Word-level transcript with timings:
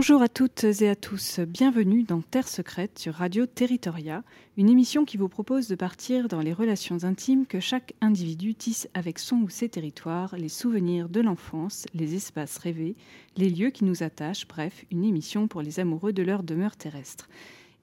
Bonjour 0.00 0.22
à 0.22 0.30
toutes 0.30 0.64
et 0.64 0.88
à 0.88 0.96
tous, 0.96 1.40
bienvenue 1.40 2.04
dans 2.04 2.22
Terre 2.22 2.48
secrète 2.48 2.98
sur 2.98 3.12
Radio 3.12 3.44
Territoria, 3.44 4.22
une 4.56 4.70
émission 4.70 5.04
qui 5.04 5.18
vous 5.18 5.28
propose 5.28 5.68
de 5.68 5.74
partir 5.74 6.26
dans 6.26 6.40
les 6.40 6.54
relations 6.54 7.04
intimes 7.04 7.44
que 7.44 7.60
chaque 7.60 7.92
individu 8.00 8.54
tisse 8.54 8.88
avec 8.94 9.18
son 9.18 9.36
ou 9.42 9.50
ses 9.50 9.68
territoires, 9.68 10.34
les 10.38 10.48
souvenirs 10.48 11.10
de 11.10 11.20
l'enfance, 11.20 11.84
les 11.92 12.14
espaces 12.14 12.56
rêvés, 12.56 12.96
les 13.36 13.50
lieux 13.50 13.68
qui 13.68 13.84
nous 13.84 14.02
attachent, 14.02 14.48
bref, 14.48 14.86
une 14.90 15.04
émission 15.04 15.48
pour 15.48 15.60
les 15.60 15.80
amoureux 15.80 16.14
de 16.14 16.22
leur 16.22 16.44
demeure 16.44 16.78
terrestre. 16.78 17.28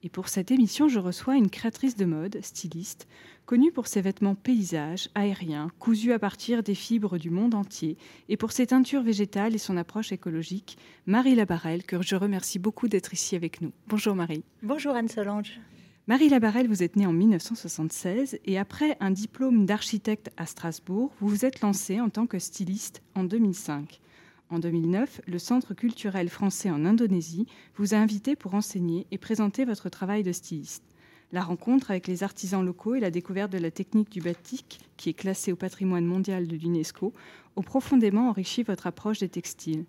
Et 0.02 0.08
pour 0.08 0.26
cette 0.26 0.50
émission, 0.50 0.88
je 0.88 0.98
reçois 0.98 1.36
une 1.36 1.50
créatrice 1.50 1.94
de 1.94 2.04
mode, 2.04 2.40
styliste, 2.42 3.06
connue 3.48 3.72
pour 3.72 3.86
ses 3.86 4.02
vêtements 4.02 4.34
paysages, 4.34 5.08
aériens, 5.14 5.70
cousus 5.78 6.12
à 6.12 6.18
partir 6.18 6.62
des 6.62 6.74
fibres 6.74 7.16
du 7.16 7.30
monde 7.30 7.54
entier, 7.54 7.96
et 8.28 8.36
pour 8.36 8.52
ses 8.52 8.66
teintures 8.66 9.02
végétales 9.02 9.54
et 9.54 9.58
son 9.58 9.78
approche 9.78 10.12
écologique, 10.12 10.76
Marie 11.06 11.34
Labarelle, 11.34 11.82
que 11.84 12.02
je 12.02 12.14
remercie 12.14 12.58
beaucoup 12.58 12.88
d'être 12.88 13.14
ici 13.14 13.36
avec 13.36 13.62
nous. 13.62 13.72
Bonjour 13.86 14.14
Marie. 14.14 14.44
Bonjour 14.62 14.94
Anne-Solange. 14.94 15.60
Marie 16.08 16.28
Labarelle, 16.28 16.68
vous 16.68 16.82
êtes 16.82 16.96
née 16.96 17.06
en 17.06 17.14
1976 17.14 18.38
et 18.44 18.58
après 18.58 18.98
un 19.00 19.12
diplôme 19.12 19.64
d'architecte 19.64 20.28
à 20.36 20.44
Strasbourg, 20.44 21.10
vous 21.18 21.28
vous 21.28 21.46
êtes 21.46 21.62
lancée 21.62 22.02
en 22.02 22.10
tant 22.10 22.26
que 22.26 22.38
styliste 22.38 23.00
en 23.14 23.24
2005. 23.24 24.02
En 24.50 24.58
2009, 24.58 25.22
le 25.26 25.38
Centre 25.38 25.72
culturel 25.72 26.28
français 26.28 26.70
en 26.70 26.84
Indonésie 26.84 27.46
vous 27.76 27.94
a 27.94 27.96
invité 27.96 28.36
pour 28.36 28.52
enseigner 28.52 29.06
et 29.10 29.16
présenter 29.16 29.64
votre 29.64 29.88
travail 29.88 30.22
de 30.22 30.32
styliste. 30.32 30.84
La 31.30 31.42
rencontre 31.42 31.90
avec 31.90 32.06
les 32.06 32.22
artisans 32.22 32.64
locaux 32.64 32.94
et 32.94 33.00
la 33.00 33.10
découverte 33.10 33.52
de 33.52 33.58
la 33.58 33.70
technique 33.70 34.10
du 34.10 34.22
batik, 34.22 34.80
qui 34.96 35.10
est 35.10 35.14
classée 35.14 35.52
au 35.52 35.56
patrimoine 35.56 36.06
mondial 36.06 36.46
de 36.46 36.56
l'UNESCO, 36.56 37.12
ont 37.56 37.62
profondément 37.62 38.30
enrichi 38.30 38.62
votre 38.62 38.86
approche 38.86 39.18
des 39.18 39.28
textiles. 39.28 39.84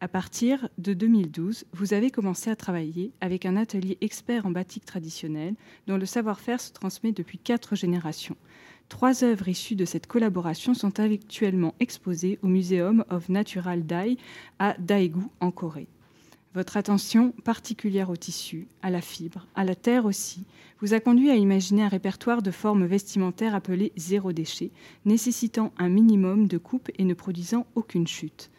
À 0.00 0.08
partir 0.08 0.68
de 0.76 0.92
2012, 0.92 1.64
vous 1.72 1.94
avez 1.94 2.10
commencé 2.10 2.50
à 2.50 2.56
travailler 2.56 3.12
avec 3.22 3.46
un 3.46 3.56
atelier 3.56 3.96
expert 4.02 4.44
en 4.44 4.50
batik 4.50 4.84
traditionnel 4.84 5.54
dont 5.86 5.96
le 5.96 6.04
savoir-faire 6.04 6.60
se 6.60 6.72
transmet 6.72 7.12
depuis 7.12 7.38
quatre 7.38 7.74
générations. 7.74 8.36
Trois 8.90 9.24
œuvres 9.24 9.48
issues 9.48 9.76
de 9.76 9.86
cette 9.86 10.06
collaboration 10.06 10.74
sont 10.74 11.00
actuellement 11.00 11.74
exposées 11.80 12.38
au 12.42 12.48
Museum 12.48 13.02
of 13.08 13.30
Natural 13.30 13.86
Dye 13.86 14.18
à 14.58 14.74
Daegu, 14.78 15.22
en 15.40 15.50
Corée. 15.52 15.88
Votre 16.54 16.76
attention 16.76 17.32
particulière 17.44 18.10
au 18.10 18.16
tissu, 18.16 18.68
à 18.82 18.90
la 18.90 19.00
fibre, 19.00 19.46
à 19.54 19.64
la 19.64 19.74
terre 19.74 20.04
aussi, 20.04 20.44
vous 20.80 20.92
a 20.92 21.00
conduit 21.00 21.30
à 21.30 21.36
imaginer 21.36 21.82
un 21.82 21.88
répertoire 21.88 22.42
de 22.42 22.50
formes 22.50 22.84
vestimentaires 22.84 23.54
appelé 23.54 23.90
zéro 23.96 24.32
déchet, 24.32 24.70
nécessitant 25.06 25.72
un 25.78 25.88
minimum 25.88 26.48
de 26.48 26.58
coupe 26.58 26.90
et 26.98 27.04
ne 27.04 27.14
produisant 27.14 27.66
aucune 27.74 28.06
chute. 28.06 28.50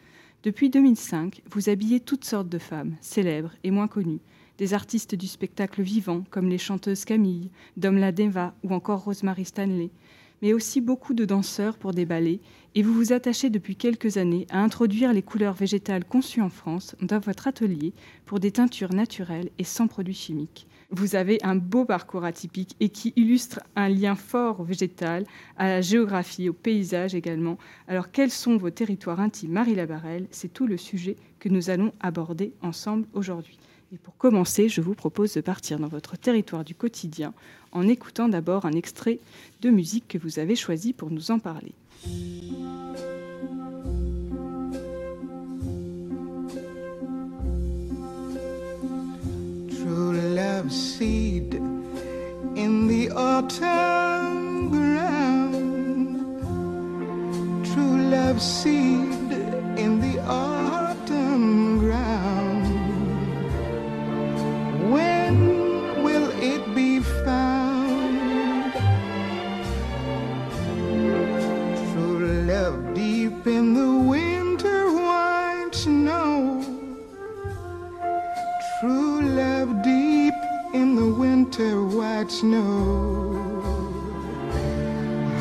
Depuis 0.42 0.70
2005, 0.70 1.42
vous 1.52 1.68
habillez 1.68 2.00
toutes 2.00 2.24
sortes 2.24 2.48
de 2.48 2.58
femmes, 2.58 2.96
célèbres 3.00 3.52
et 3.62 3.70
moins 3.70 3.88
connues, 3.88 4.20
des 4.58 4.74
artistes 4.74 5.14
du 5.14 5.28
spectacle 5.28 5.80
vivant 5.82 6.24
comme 6.30 6.48
les 6.48 6.58
chanteuses 6.58 7.04
Camille, 7.04 7.50
Domla 7.76 8.10
Deva 8.10 8.54
ou 8.64 8.74
encore 8.74 9.04
Rosemary 9.04 9.44
Stanley, 9.44 9.90
mais 10.44 10.52
aussi 10.52 10.82
beaucoup 10.82 11.14
de 11.14 11.24
danseurs 11.24 11.78
pour 11.78 11.92
des 11.92 12.04
ballets, 12.04 12.38
et 12.74 12.82
vous 12.82 12.92
vous 12.92 13.14
attachez 13.14 13.48
depuis 13.48 13.76
quelques 13.76 14.18
années 14.18 14.46
à 14.50 14.60
introduire 14.60 15.14
les 15.14 15.22
couleurs 15.22 15.54
végétales 15.54 16.04
conçues 16.04 16.42
en 16.42 16.50
France 16.50 16.94
dans 17.00 17.18
votre 17.18 17.48
atelier 17.48 17.94
pour 18.26 18.40
des 18.40 18.50
teintures 18.50 18.92
naturelles 18.92 19.48
et 19.58 19.64
sans 19.64 19.86
produits 19.86 20.12
chimiques. 20.12 20.66
Vous 20.90 21.16
avez 21.16 21.38
un 21.42 21.56
beau 21.56 21.86
parcours 21.86 22.24
atypique 22.24 22.76
et 22.78 22.90
qui 22.90 23.14
illustre 23.16 23.60
un 23.74 23.88
lien 23.88 24.16
fort 24.16 24.60
au 24.60 24.64
végétal, 24.64 25.24
à 25.56 25.66
la 25.66 25.80
géographie, 25.80 26.50
au 26.50 26.52
paysage 26.52 27.14
également. 27.14 27.56
Alors 27.88 28.10
quels 28.10 28.30
sont 28.30 28.58
vos 28.58 28.68
territoires 28.68 29.20
intimes, 29.20 29.52
Marie 29.52 29.74
Labarelle 29.74 30.26
C'est 30.30 30.52
tout 30.52 30.66
le 30.66 30.76
sujet 30.76 31.16
que 31.38 31.48
nous 31.48 31.70
allons 31.70 31.94
aborder 32.00 32.52
ensemble 32.60 33.06
aujourd'hui. 33.14 33.58
Et 33.94 33.98
pour 33.98 34.16
commencer, 34.16 34.68
je 34.68 34.80
vous 34.80 34.94
propose 34.94 35.34
de 35.34 35.40
partir 35.40 35.78
dans 35.78 35.88
votre 35.88 36.18
territoire 36.18 36.64
du 36.64 36.74
quotidien 36.74 37.32
en 37.74 37.88
écoutant 37.88 38.28
d'abord 38.28 38.64
un 38.64 38.72
extrait 38.72 39.18
de 39.60 39.70
musique 39.70 40.08
que 40.08 40.18
vous 40.18 40.38
avez 40.38 40.56
choisi 40.56 40.92
pour 40.92 41.10
nous 41.10 41.30
en 41.30 41.38
parler. 41.38 41.72
True 49.68 50.12
love 50.34 50.70
seed 50.72 51.54
in 52.56 52.86
the 52.86 53.10
autumn 53.10 54.70
ground. 54.70 56.18
True 57.64 58.10
love 58.10 58.40
seed 58.40 59.32
in 59.76 60.00
the 60.00 60.18
autumn 60.26 60.53
winter 81.58 81.82
white 81.84 82.30
snow. 82.30 83.32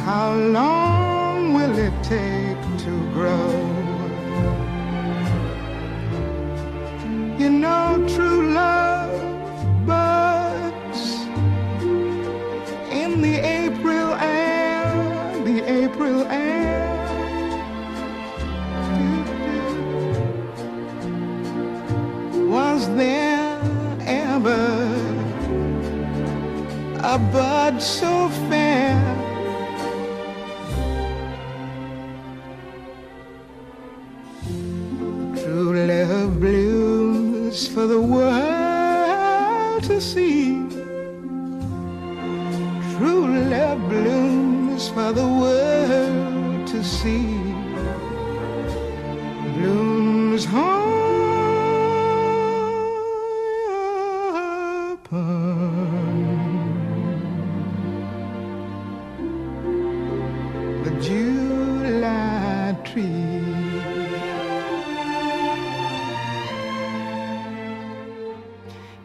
How 0.06 0.36
long 0.36 1.54
will 1.54 1.78
it 1.78 1.94
take 2.04 2.58
to 2.84 3.12
grow? 3.14 3.53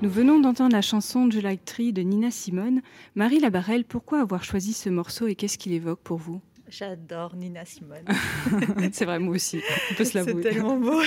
Nous 0.01 0.11
venons 0.11 0.39
d'entendre 0.39 0.73
la 0.75 0.83
chanson 0.83 1.29
July 1.31 1.59
Tree 1.59 1.93
de 1.93 2.03
Nina 2.03 2.31
Simone. 2.31 2.83
Marie 3.17 3.41
Labarelle, 3.41 3.85
pourquoi 3.85 4.21
avoir 4.21 4.45
choisi 4.45 4.73
ce 4.73 4.89
morceau 4.89 5.27
et 5.27 5.35
qu'est-ce 5.35 5.59
qu'il 5.59 5.73
évoque 5.73 6.01
pour 6.01 6.19
vous? 6.19 6.41
J'adore 6.69 7.35
Nina 7.35 7.65
Simone. 7.65 8.05
C'est 8.93 9.07
vrai, 9.07 9.19
moi 9.19 9.35
aussi, 9.35 9.61
on 9.91 9.95
peut 9.95 10.05
se 10.05 10.13
C'est 10.13 10.25
l'avouer. 10.25 10.43
tellement 10.43 10.77
beau. 10.77 11.01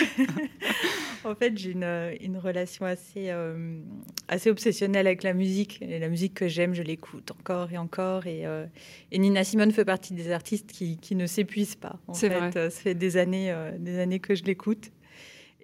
en 1.24 1.36
fait, 1.36 1.56
j'ai 1.58 1.72
une, 1.72 2.12
une 2.20 2.38
relation 2.38 2.84
assez, 2.86 3.30
euh, 3.30 3.80
assez 4.28 4.50
obsessionnelle 4.50 5.06
avec 5.08 5.24
la 5.24 5.34
musique. 5.34 5.78
Et 5.82 6.00
la 6.00 6.10
musique 6.10 6.34
que 6.34 6.48
j'aime, 6.48 6.74
je 6.74 6.82
l'écoute 6.82 7.32
encore 7.32 7.72
et 7.72 7.78
encore. 7.78 8.26
Et, 8.28 8.46
euh, 8.46 8.66
et 9.12 9.20
Nina 9.20 9.44
Simone 9.44 9.72
fait 9.72 9.86
partie 9.86 10.14
des 10.16 10.32
artistes 10.32 10.72
qui, 10.72 10.98
qui 10.98 11.16
ne 11.16 11.28
s'épuisent 11.28 11.76
pas. 11.76 12.00
En 12.08 12.14
C'est 12.14 12.30
fait, 12.30 12.40
vrai. 12.40 12.58
Euh, 12.58 12.70
Ça 12.72 12.82
fait 12.82 12.96
des 12.96 13.16
années, 13.18 13.52
euh, 13.52 13.72
des 13.78 14.00
années 14.00 14.20
que 14.20 14.34
je 14.36 14.44
l'écoute. 14.44 14.92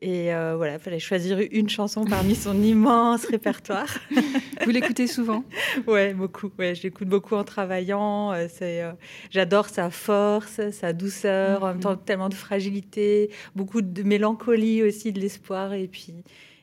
Et 0.01 0.33
euh, 0.33 0.55
voilà, 0.55 0.73
il 0.73 0.79
fallait 0.79 0.99
choisir 0.99 1.39
une 1.51 1.69
chanson 1.69 2.05
parmi 2.05 2.35
son 2.35 2.61
immense 2.63 3.25
répertoire. 3.25 3.97
Vous 4.63 4.69
l'écoutez 4.69 5.07
souvent? 5.07 5.43
Ouais, 5.87 6.13
beaucoup. 6.13 6.51
Ouais, 6.59 6.75
je 6.75 6.83
l'écoute 6.83 7.07
beaucoup 7.07 7.33
en 7.35 7.43
travaillant. 7.43 8.31
Euh, 8.31 8.45
c'est, 8.49 8.83
euh, 8.83 8.91
j'adore 9.31 9.69
sa 9.69 9.89
force, 9.89 10.61
sa 10.71 10.93
douceur, 10.93 11.63
en 11.63 11.69
même 11.69 11.79
temps 11.79 11.95
tellement 11.95 12.29
de 12.29 12.35
fragilité, 12.35 13.31
beaucoup 13.55 13.81
de 13.81 14.03
mélancolie 14.03 14.83
aussi, 14.83 15.11
de 15.11 15.19
l'espoir, 15.19 15.73
et 15.73 15.87
puis, 15.87 16.13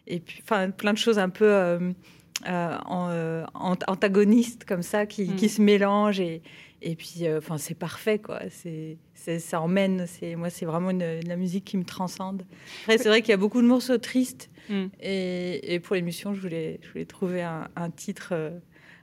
et 0.07 0.21
puis, 0.21 0.41
enfin, 0.43 0.71
plein 0.71 0.93
de 0.93 0.99
choses 0.99 1.19
un 1.19 1.31
peu 1.31 1.79
antagonistes 2.45 4.65
comme 4.65 4.83
ça 4.83 5.07
qui, 5.07 5.35
qui 5.35 5.49
se 5.49 5.61
mélangent 5.61 6.21
et 6.21 6.43
et 6.85 6.97
puis, 6.97 7.27
euh, 7.27 7.39
enfin, 7.39 7.57
c'est 7.57 7.75
parfait, 7.75 8.19
quoi. 8.19 8.41
C'est, 8.51 8.99
ça 9.39 9.61
emmène. 9.63 10.05
C'est 10.07 10.37
moi, 10.37 10.51
c'est 10.51 10.67
vraiment 10.67 10.91
la 10.93 11.37
musique 11.37 11.65
qui 11.65 11.79
me 11.79 11.85
transcende. 11.85 12.43
Après, 12.83 12.99
c'est 12.99 13.09
vrai 13.09 13.23
qu'il 13.23 13.31
y 13.31 13.35
a 13.35 13.39
beaucoup 13.39 13.63
de 13.63 13.67
morceaux 13.67 13.97
tristes. 13.97 14.51
Mm. 14.69 14.85
Et, 15.01 15.81
pour 15.83 15.97
l'émission, 15.97 16.35
je 16.35 16.41
voulais, 16.43 16.79
je 16.83 16.91
voulais 16.91 17.07
trouver 17.07 17.43
un, 17.43 17.91
titre. 17.97 18.31
Euh, 18.33 18.51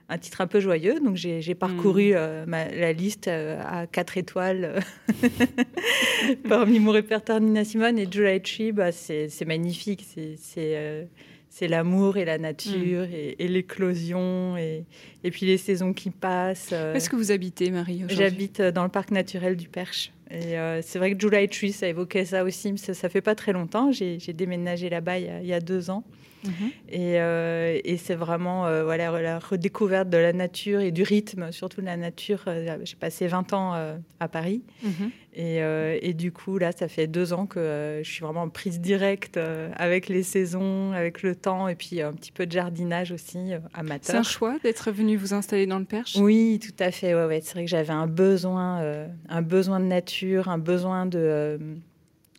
un 0.08 0.18
titre 0.18 0.42
un 0.42 0.46
peu 0.46 0.60
joyeux, 0.60 1.00
donc 1.00 1.16
j'ai, 1.16 1.54
parcouru 1.54 2.10
mm. 2.10 2.16
euh, 2.16 2.44
la 2.46 2.92
liste 2.92 3.28
à 3.28 3.86
quatre 3.86 4.18
étoiles 4.18 4.80
parmi 6.48 6.80
mon 6.80 6.90
répertoire 6.90 7.40
Nina 7.40 7.64
Simone 7.64 7.98
et 7.98 8.06
July 8.10 8.40
Tree. 8.42 8.72
Bah, 8.72 8.92
c'est, 8.92 9.28
magnifique, 9.46 10.06
c'est, 10.36 11.08
c'est 11.52 11.68
l'amour 11.68 12.16
et 12.16 12.24
la 12.24 12.38
nature 12.38 13.02
mm. 13.02 13.34
et, 13.38 13.46
l'éclosion 13.48 14.56
et, 14.56 14.86
et, 15.22 15.30
puis 15.30 15.44
les 15.44 15.58
saisons 15.58 15.92
qui 15.92 16.08
passent. 16.08 16.70
Euh. 16.72 16.94
Est-ce 16.94 17.10
que 17.10 17.16
vous 17.16 17.30
habitez, 17.30 17.70
Marie 17.70 18.04
J'habite 18.08 18.60
euh, 18.60 18.72
dans 18.72 18.84
le 18.84 18.88
parc 18.88 19.10
naturel 19.10 19.56
du 19.56 19.68
Perche. 19.68 20.12
Et 20.30 20.58
euh, 20.58 20.80
c'est 20.80 20.98
vrai 20.98 21.12
que 21.12 21.20
July 21.20 21.46
Tree, 21.50 21.72
ça 21.72 21.88
évoquait 21.88 22.24
ça 22.24 22.42
aussi, 22.42 22.72
mais 22.72 22.78
ça, 22.78 22.94
ça 22.94 23.10
fait 23.10 23.20
pas 23.20 23.34
très 23.34 23.52
longtemps. 23.52 23.92
J'ai 23.92 24.18
déménagé 24.32 24.88
là-bas 24.88 25.18
il, 25.18 25.46
y 25.46 25.52
a 25.52 25.60
deux 25.60 25.90
ans. 25.90 26.04
Mhm. 26.42 26.52
Euh, 26.94 27.78
et, 27.84 27.98
c'est 27.98 28.14
vraiment 28.14 28.62
voilà, 28.82 29.20
la 29.20 29.38
redécouverte 29.38 30.08
de 30.08 30.16
la 30.16 30.32
nature 30.32 30.80
et 30.80 30.90
du 30.90 31.02
rythme, 31.02 31.52
surtout 31.52 31.82
de 31.82 31.86
la 31.86 31.98
nature. 31.98 32.46
J'ai 32.82 32.96
passé 32.96 33.26
20 33.26 33.52
ans 33.52 33.74
à 34.20 34.28
Paris. 34.28 34.62
Mhm. 34.82 35.10
Et, 35.34 36.14
du 36.14 36.30
coup, 36.30 36.58
là, 36.58 36.72
ça 36.72 36.88
fait 36.88 37.06
deux 37.06 37.32
ans 37.32 37.46
que 37.46 38.00
je 38.02 38.10
suis 38.10 38.22
vraiment 38.22 38.42
en 38.42 38.48
prise 38.48 38.80
directe 38.80 39.38
avec 39.76 40.08
les 40.08 40.22
saisons, 40.22 40.92
avec 40.92 41.22
le 41.22 41.34
temps 41.34 41.68
et 41.68 41.74
puis 41.74 42.02
un 42.02 42.12
petit 42.12 42.32
peu 42.32 42.46
de 42.46 42.52
jardinage 42.52 43.12
aussi 43.12 43.52
amateur. 43.72 44.12
C'est 44.12 44.16
un 44.16 44.22
choix 44.22 44.58
d'être 44.62 44.90
venu 44.92 45.16
vous 45.16 45.32
installer 45.32 45.66
dans 45.66 45.78
le 45.78 45.84
Perche? 45.84 46.16
Oui, 46.16 46.60
tout 46.62 46.82
à 46.82 46.90
fait. 46.90 47.14
Ouais, 47.14 47.24
ouais. 47.24 47.40
C'est 47.42 47.52
vrai 47.54 47.64
que 47.64 47.70
j'avais 47.70 47.92
un 47.92 48.06
besoin, 48.06 49.06
un 49.28 49.42
besoin 49.42 49.80
de 49.80 49.86
nature, 49.86 50.48
un 50.48 50.58
besoin 50.58 51.06
de 51.06 51.58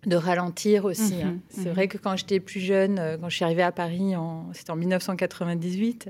de 0.06 0.16
ralentir 0.16 0.86
aussi. 0.86 1.16
Hein. 1.22 1.32
Mhm, 1.32 1.40
c'est 1.50 1.66
mhm. 1.66 1.74
vrai 1.74 1.88
que 1.88 1.98
quand 1.98 2.16
j'étais 2.16 2.40
plus 2.40 2.60
jeune, 2.60 3.00
euh, 3.00 3.18
quand 3.18 3.30
je 3.30 3.36
suis 3.36 3.46
arrivée 3.46 3.64
à 3.64 3.72
Paris, 3.72 4.14
c'était 4.54 4.72
en 4.72 4.76
1998, 4.76 6.10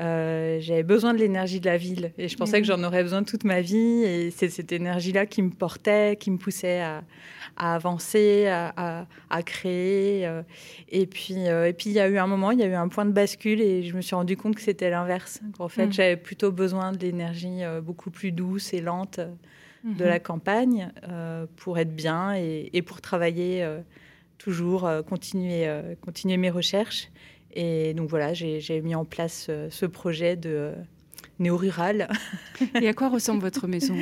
euh, 0.00 0.58
j'avais 0.60 0.82
besoin 0.82 1.12
de 1.12 1.18
l'énergie 1.18 1.60
de 1.60 1.66
la 1.66 1.76
ville 1.76 2.12
et 2.18 2.28
je 2.28 2.36
pensais 2.36 2.60
que 2.60 2.66
j'en 2.66 2.82
aurais 2.84 3.02
besoin 3.02 3.22
toute 3.22 3.44
ma 3.44 3.60
vie 3.60 4.04
et 4.04 4.30
c'est 4.30 4.48
cette 4.48 4.72
énergie-là 4.72 5.26
qui 5.26 5.42
me 5.42 5.50
portait, 5.50 6.16
qui 6.18 6.30
me 6.30 6.38
poussait 6.38 6.80
à, 6.80 7.02
avancer, 7.56 8.46
à, 8.46 9.06
créer. 9.44 10.26
Euh. 10.26 10.42
et 10.88 11.06
puis, 11.06 11.46
et 11.46 11.72
puis 11.72 11.90
il 11.90 11.94
y 11.94 12.00
a 12.00 12.08
eu 12.08 12.18
un 12.18 12.26
moment, 12.26 12.50
il 12.50 12.60
y 12.60 12.62
a 12.62 12.66
eu 12.66 12.74
un 12.74 12.88
point 12.88 13.04
de 13.04 13.12
bascule 13.12 13.60
et 13.60 13.82
je 13.82 13.96
me 13.96 14.00
suis 14.00 14.14
rendu 14.14 14.36
compte 14.36 14.54
que 14.54 14.62
c'était 14.62 14.90
l'inverse. 14.90 15.40
En 15.58 15.68
fait, 15.68 15.86
mhm. 15.86 15.92
j'avais 15.92 16.16
plutôt 16.16 16.52
besoin 16.52 16.92
de 16.92 16.98
l'énergie 16.98 17.62
beaucoup 17.82 18.10
plus 18.10 18.32
douce 18.32 18.72
et 18.74 18.80
lente 18.80 19.20
de 19.84 20.04
la 20.04 20.14
mhm. 20.14 20.20
campagne 20.20 20.92
euh, 21.08 21.46
pour 21.56 21.78
être 21.78 21.94
bien 21.94 22.34
et, 22.34 22.82
pour 22.82 23.00
travailler 23.00 23.62
euh, 23.62 23.80
toujours, 24.38 24.86
euh, 24.86 25.02
continuer, 25.02 25.68
continuer 26.00 26.36
mes 26.36 26.50
recherches. 26.50 27.10
Et 27.60 27.92
donc 27.92 28.08
voilà, 28.08 28.34
j'ai 28.34 28.80
mis 28.82 28.94
en 28.94 29.04
place 29.04 29.50
ce 29.70 29.86
projet 29.86 30.36
de 30.36 30.72
néo-rural. 31.40 32.08
Et 32.80 32.88
à 32.88 32.94
quoi 32.94 33.08
ressemble 33.08 33.40
votre 33.40 33.66
maison 33.66 33.96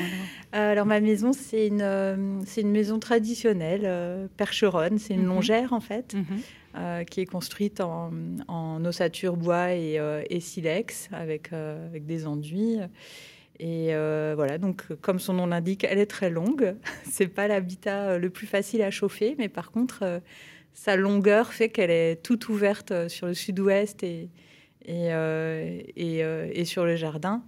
alors, 0.53 0.87
ma 0.87 1.01
maison, 1.01 1.33
c'est 1.33 1.67
une, 1.67 2.43
c'est 2.47 2.63
une 2.63 2.71
maison 2.71 2.99
traditionnelle, 2.99 4.29
percheronne. 4.37 4.99
C'est 4.99 5.15
une 5.15 5.23
mhm. 5.23 5.29
longère 5.29 5.73
en 5.73 5.81
fait, 5.81 6.15
mhm. 6.15 7.05
qui 7.07 7.21
est 7.21 7.27
construite 7.27 7.81
en, 7.81 8.11
en 8.49 8.85
ossature 8.85 9.37
bois 9.37 9.73
et, 9.73 10.01
et 10.31 10.41
silex 10.41 11.09
avec, 11.13 11.53
avec 11.53 12.07
des 12.07 12.27
enduits. 12.27 12.79
Et 13.59 13.95
euh, 13.95 14.35
voilà, 14.37 14.59
donc 14.59 14.85
comme 15.01 15.19
son 15.19 15.35
nom 15.35 15.47
l'indique, 15.47 15.85
elle 15.85 15.99
est 15.99 16.07
très 16.07 16.31
longue. 16.31 16.77
C'est 17.11 17.29
pas 17.29 17.49
l'habitat 17.49 18.11
euh, 18.11 18.19
le 18.19 18.31
plus 18.31 18.47
facile 18.47 18.83
à 18.83 18.91
chauffer, 18.91 19.35
mais 19.39 19.49
par 19.49 19.71
contre, 19.71 20.01
euh, 20.03 20.21
sa 20.77 20.95
longueur 20.95 21.53
fait 21.53 21.71
qu'elle 21.71 21.91
est 21.91 22.23
toute 22.23 22.49
ouverte 22.49 23.09
sur 23.09 23.27
le 23.27 23.35
sud-ouest 23.35 24.05
et, 24.05 24.29
et, 24.87 25.09
et, 25.97 26.65
sur 26.65 26.85
le 26.85 26.95
jardin. 26.95 27.43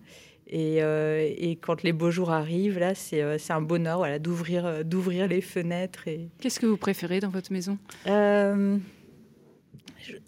Et, 0.48 1.58
quand 1.60 1.82
les 1.82 1.92
beaux 1.92 2.10
jours 2.10 2.30
arrivent, 2.30 2.78
là, 2.78 2.94
c'est 2.94 3.22
un 3.50 3.60
bonheur 3.60 3.98
voilà, 3.98 4.18
d'ouvrir 4.18 5.28
les 5.28 5.40
fenêtres. 5.42 6.08
Et... 6.08 6.30
Qu'est-ce 6.40 6.58
que 6.58 6.66
vous 6.66 6.78
préférez 6.78 7.20
dans 7.20 7.28
votre 7.28 7.52
maison? 7.52 7.78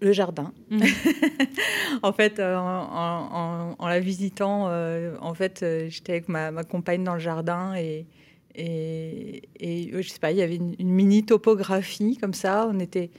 Le 0.00 0.12
jardin. 0.12 0.52
Mhm. 0.70 0.82
en 2.02 2.12
fait, 2.12 2.38
euh, 2.38 2.56
en, 2.56 3.76
la 3.80 4.00
visitant, 4.00 4.66
euh, 4.68 5.16
en 5.20 5.34
fait, 5.34 5.62
euh, 5.62 5.88
j'étais 5.88 6.12
avec 6.12 6.28
ma, 6.28 6.50
compagne 6.64 7.04
dans 7.04 7.14
le 7.14 7.20
jardin 7.20 7.74
et, 7.74 8.06
et, 8.54 9.42
je 9.60 10.08
sais 10.08 10.18
pas, 10.18 10.32
il 10.32 10.38
y 10.38 10.42
avait 10.42 10.56
une, 10.56 10.74
mini 10.78 11.24
topographie 11.24 12.16
comme 12.16 12.34
ça. 12.34 12.68
On 12.70 12.78
était 12.78 13.10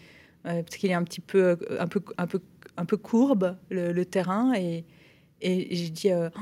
parce 0.43 0.77
qu'il 0.77 0.89
est 0.89 0.95
un 0.95 1.03
petit 1.03 1.21
peu, 1.21 1.57
un 1.79 1.87
peu, 1.87 2.01
un 2.17 2.27
peu, 2.27 2.41
un 2.77 2.85
peu 2.85 2.97
courbe 2.97 3.55
le, 3.69 4.03
terrain 4.03 4.53
et, 4.53 4.85
et 5.41 5.75
j'ai 5.75 5.89
dit. 5.89 6.09
Oh, 6.13 6.39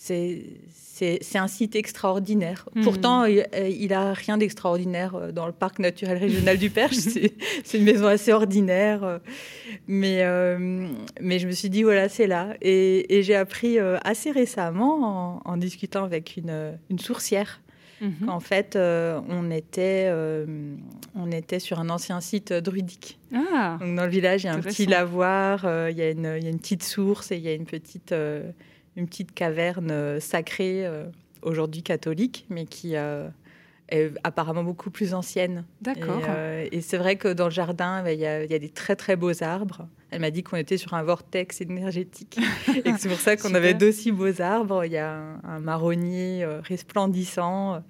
c'est 0.00 1.36
un 1.36 1.48
site 1.48 1.76
extraordinaire. 1.76 2.68
Hmm. 2.74 2.82
Pourtant, 2.82 3.24
il 3.24 3.88
n'a 3.88 4.12
rien 4.12 4.38
d'extraordinaire 4.38 5.14
euh, 5.14 5.32
dans 5.32 5.46
le 5.46 5.52
parc 5.52 5.78
naturel 5.78 6.18
régional 6.18 6.56
du 6.56 6.70
Perche. 6.70 6.96
c'est 7.64 7.78
une 7.78 7.84
maison 7.84 8.06
assez 8.06 8.32
ordinaire. 8.32 9.04
Euh, 9.04 9.18
mais, 9.86 10.22
euh, 10.22 10.88
mais 11.20 11.38
je 11.38 11.46
me 11.46 11.52
suis 11.52 11.70
dit, 11.70 11.82
voilà, 11.82 12.08
c'est 12.08 12.26
là. 12.26 12.54
Et, 12.60 13.22
j'ai 13.22 13.34
appris 13.34 13.78
assez 13.78 14.30
récemment, 14.30 15.40
en, 15.44 15.56
discutant 15.56 16.04
avec 16.04 16.36
une, 16.36 16.78
une 16.88 16.98
sourcière, 16.98 17.60
mhm. 18.00 18.26
qu'en 18.26 18.40
fait, 18.40 18.76
on, 18.76 19.50
était, 19.50 20.12
on 21.14 21.30
était 21.30 21.58
sur 21.58 21.80
un 21.80 21.88
ancien 21.90 22.20
site 22.20 22.52
druidique. 22.52 23.18
Ah, 23.34 23.78
Donc, 23.80 23.94
dans 23.96 24.04
le 24.04 24.10
village, 24.10 24.44
il 24.44 24.46
y 24.46 24.50
a 24.50 24.54
un 24.54 24.60
petit 24.60 24.86
lavoir, 24.86 25.64
il, 25.90 25.96
y 25.96 26.02
a 26.02 26.10
une, 26.10 26.34
il 26.36 26.44
y 26.44 26.46
a 26.46 26.50
une 26.50 26.58
petite 26.58 26.82
source 26.82 27.32
et 27.32 27.36
il 27.36 27.42
y 27.42 27.48
a 27.48 27.54
une 27.54 27.66
petite 27.66 28.14
une 28.98 29.06
petite 29.06 29.32
caverne 29.32 29.90
euh, 29.90 30.20
sacrée, 30.20 30.84
euh, 30.84 31.04
aujourd'hui 31.42 31.82
catholique, 31.82 32.46
mais 32.50 32.66
qui 32.66 32.96
euh, 32.96 33.28
est 33.88 34.12
apparemment 34.24 34.64
beaucoup 34.64 34.90
plus 34.90 35.14
ancienne. 35.14 35.64
D'accord. 35.80 36.22
Et, 36.72 36.80
c'est 36.80 36.98
vrai 36.98 37.16
que 37.16 37.28
dans 37.28 37.46
le 37.46 37.50
jardin, 37.50 38.02
bah, 38.02 38.12
il 38.12 38.20
y, 38.20 38.26
a, 38.26 38.46
des 38.46 38.68
très 38.68 38.96
très 38.96 39.16
beaux 39.16 39.42
arbres. 39.42 39.88
Elle 40.10 40.20
m'a 40.20 40.30
dit 40.30 40.42
qu'on 40.42 40.56
était 40.56 40.76
sur 40.76 40.94
un 40.94 41.02
vortex 41.02 41.60
énergétique 41.60 42.38
et 42.84 42.92
c'est 42.98 43.08
pour 43.08 43.20
ça 43.20 43.36
qu'on 43.36 43.54
avait 43.54 43.74
d'aussi 43.74 44.10
beaux 44.10 44.40
arbres. 44.40 44.84
Il 44.84 44.92
y 44.92 44.98
a 44.98 45.18
un, 45.44 45.60
marronnier 45.60 46.46
resplendissant 46.62 47.82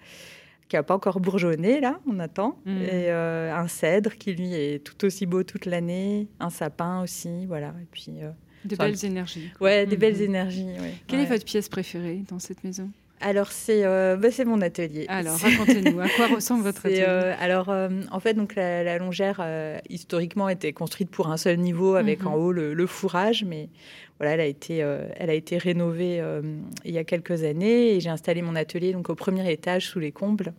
qui 0.68 0.76
n'a 0.76 0.82
pas 0.82 0.94
encore 0.94 1.20
bourgeonné, 1.20 1.80
là, 1.80 1.99
on 2.06 2.18
attend. 2.18 2.58
Hmm. 2.66 2.82
Et 2.82 3.11
un 3.11 3.68
cèdre 3.68 4.14
qui, 4.14 4.34
lui, 4.34 4.54
est 4.54 4.84
tout 4.84 5.04
aussi 5.04 5.26
beau 5.26 5.42
toute 5.42 5.66
l'année. 5.66 6.28
Un 6.40 6.50
sapin 6.50 7.02
aussi, 7.02 7.46
voilà. 7.46 7.75
Et 7.80 7.87
puis, 7.90 8.20
des 8.64 8.76
belles 8.76 9.04
énergies. 9.04 9.50
Ouais, 9.61 9.87
des 9.87 9.96
belles 9.96 10.20
énergies. 10.20 10.68
Quelle 11.06 11.20
est 11.20 11.26
votre 11.26 11.44
pièce 11.44 11.68
préférée 11.68 12.23
dans 12.28 12.38
cette 12.38 12.64
maison? 12.64 12.90
Alors 13.20 13.50
c'est 13.50 13.84
euh, 13.84 14.16
bah, 14.16 14.30
c'est 14.30 14.44
mon 14.44 14.60
atelier. 14.60 15.06
Alors 15.08 15.37
racontez-nous 15.37 16.00
à 16.00 16.08
quoi 16.08 16.28
ressemble 16.28 16.62
votre 16.64 16.87
atelier. 16.87 17.04
Euh, 17.06 17.34
alors 17.40 17.68
euh, 17.68 17.88
en 18.10 18.20
fait 18.20 18.34
donc 18.34 18.54
la, 18.54 18.98
longère 18.98 19.44
historiquement 19.88 20.48
était 20.48 20.72
construite 20.72 21.10
pour 21.10 21.28
un 21.28 21.37
seul 21.37 21.58
niveau 21.58 21.94
avec 21.94 22.22
mhm. 22.22 22.28
en 22.28 22.34
haut 22.34 22.52
le, 22.52 22.87
fourrage, 22.87 23.44
mais 23.44 23.68
voilà 24.18 24.34
elle 24.34 24.40
a 24.40 24.46
été 24.46 24.78
elle 24.78 25.30
a 25.30 25.34
été 25.34 25.58
rénovée 25.58 26.22
il 26.84 26.92
y 26.92 26.98
a 26.98 27.04
quelques 27.04 27.44
années 27.44 27.94
et 27.94 28.00
j'ai 28.00 28.10
installé 28.10 28.42
mon 28.42 28.56
atelier 28.56 28.92
donc 28.92 29.10
au 29.10 29.14
premier 29.14 29.50
étage 29.50 29.88
sous 29.88 29.98
les 29.98 30.12
combles. 30.12 30.52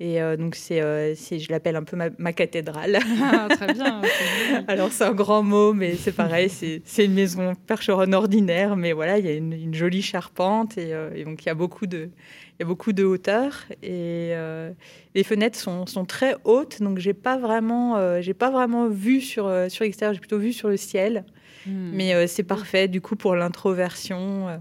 Et 0.00 0.20
euh, 0.20 0.36
donc, 0.36 0.56
euh, 0.72 1.14
c'est, 1.16 1.38
je 1.38 1.52
l'appelle 1.52 1.76
un 1.76 1.84
peu 1.84 1.96
ma, 1.96 2.32
cathédrale. 2.32 2.98
Ah, 3.22 3.46
très 3.48 3.72
bien. 3.72 4.02
Alors, 4.68 4.90
c'est 4.90 5.04
un 5.04 5.12
grand 5.12 5.42
mot, 5.42 5.72
mais 5.72 5.94
c'est 5.94 6.12
pareil. 6.12 6.50
C'est, 6.50 7.04
une 7.04 7.14
maison 7.14 7.54
percheronne 7.66 8.12
ordinaire, 8.12 8.74
mais 8.74 8.92
voilà, 8.92 9.18
il 9.18 9.24
y 9.24 9.28
a 9.28 9.34
une, 9.34 9.72
jolie 9.72 10.02
charpente 10.02 10.78
et, 10.78 10.92
euh, 10.92 11.10
et, 11.14 11.24
donc 11.24 11.44
il 11.44 11.46
y 11.46 11.50
a 11.50 11.54
beaucoup 11.54 11.86
de, 11.86 12.08
il 12.08 12.60
y 12.60 12.62
a 12.62 12.66
beaucoup 12.66 12.92
de 12.92 13.04
hauteur 13.04 13.64
et 13.82 14.32
les 15.14 15.24
fenêtres 15.24 15.58
sont, 15.58 15.86
sont, 15.86 16.04
très 16.04 16.36
hautes, 16.44 16.82
donc 16.82 16.98
j'ai 16.98 17.14
pas 17.14 17.36
vraiment, 17.36 18.20
j'ai 18.20 18.34
pas 18.34 18.50
vraiment 18.50 18.88
vu 18.88 19.20
sur 19.20 19.52
sur 19.68 19.84
l'extérieur. 19.84 20.14
J'ai 20.14 20.20
plutôt 20.20 20.38
vu 20.38 20.52
sur 20.52 20.68
le 20.68 20.76
ciel, 20.76 21.24
hmm. 21.66 21.90
mais 21.92 22.26
c'est 22.26 22.44
parfait 22.44 22.86
du 22.88 23.00
coup 23.00 23.16
pour 23.16 23.34
l'introversion 23.34 24.60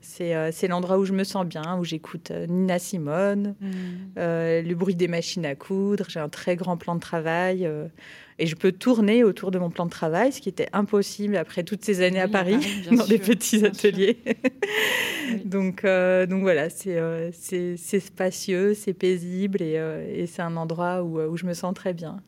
C'est 0.00 0.68
l'endroit 0.68 0.98
où 0.98 1.04
je 1.04 1.12
me 1.12 1.24
sens 1.24 1.46
bien, 1.46 1.76
où 1.78 1.84
j'écoute 1.84 2.30
Nina 2.48 2.78
Simone, 2.78 3.54
Mm. 3.60 3.66
le 4.16 4.74
bruit 4.74 4.94
des 4.94 5.08
machines 5.08 5.44
à 5.46 5.54
coudre. 5.54 6.06
J'ai 6.08 6.20
un 6.20 6.28
très 6.28 6.56
grand 6.56 6.76
plan 6.76 6.94
de 6.94 7.00
travail 7.00 7.68
et 8.38 8.46
je 8.46 8.54
peux 8.56 8.72
tourner 8.72 9.22
autour 9.24 9.50
de 9.50 9.58
mon 9.58 9.68
plan 9.70 9.84
de 9.84 9.90
travail, 9.90 10.32
ce 10.32 10.40
qui 10.40 10.48
était 10.48 10.68
impossible 10.72 11.36
après 11.36 11.62
toutes 11.62 11.84
ces 11.84 12.00
années 12.02 12.16
Oui, 12.18 12.22
à 12.24 12.28
Paris, 12.28 12.52
Paris, 12.54 12.66
bien 12.88 12.92
dans 12.98 13.06
des 13.06 13.18
petits 13.18 13.64
ateliers. 13.64 14.18
Oui. 15.32 15.42
donc, 15.44 15.84
euh, 15.84 16.26
donc 16.26 16.40
voilà, 16.42 16.70
c'est 16.70 16.96
euh, 16.98 17.30
spacieux, 18.00 18.74
c'est 18.74 18.94
paisible 18.94 19.62
et, 19.62 19.74
euh, 19.76 20.04
et 20.12 20.26
c'est 20.26 20.42
un 20.42 20.56
endroit 20.56 21.02
où, 21.04 21.20
où 21.20 21.36
je 21.36 21.46
me 21.46 21.54
sens 21.54 21.72
très 21.74 21.94
bien. 21.94 22.20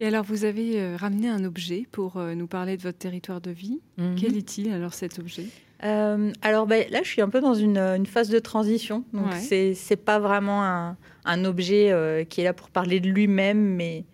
Et 0.00 0.06
alors, 0.06 0.24
vous 0.24 0.44
avez 0.44 0.80
euh, 0.80 0.96
ramené 0.96 1.28
un 1.28 1.44
objet 1.44 1.86
pour 1.92 2.16
euh, 2.16 2.34
nous 2.34 2.48
parler 2.48 2.76
de 2.76 2.82
votre 2.82 2.98
territoire 2.98 3.40
de 3.40 3.52
vie. 3.52 3.80
Mhm. 3.98 4.16
Quel 4.18 4.36
est-il 4.36 4.72
alors 4.72 4.94
cet 4.94 5.20
objet? 5.20 5.44
Euh, 5.84 6.32
alors 6.42 6.66
ben, 6.66 6.84
là, 6.90 7.00
je 7.02 7.08
suis 7.08 7.20
un 7.22 7.28
peu 7.28 7.40
dans 7.40 7.54
une, 7.54 7.78
une 7.78 8.06
phase 8.06 8.28
de 8.28 8.38
transition. 8.38 9.04
Donc 9.12 9.26
Ouais. 9.32 9.38
c'est 9.40 9.74
c'est 9.74 9.96
pas 9.96 10.18
vraiment 10.18 10.62
un, 10.64 10.96
un 11.24 11.44
objet 11.44 11.90
euh, 11.90 12.24
qui 12.24 12.40
est 12.40 12.44
là 12.44 12.52
pour 12.52 12.70
parler 12.70 13.00
de 13.00 13.08
lui-même, 13.08 13.58
mais, 13.58 14.04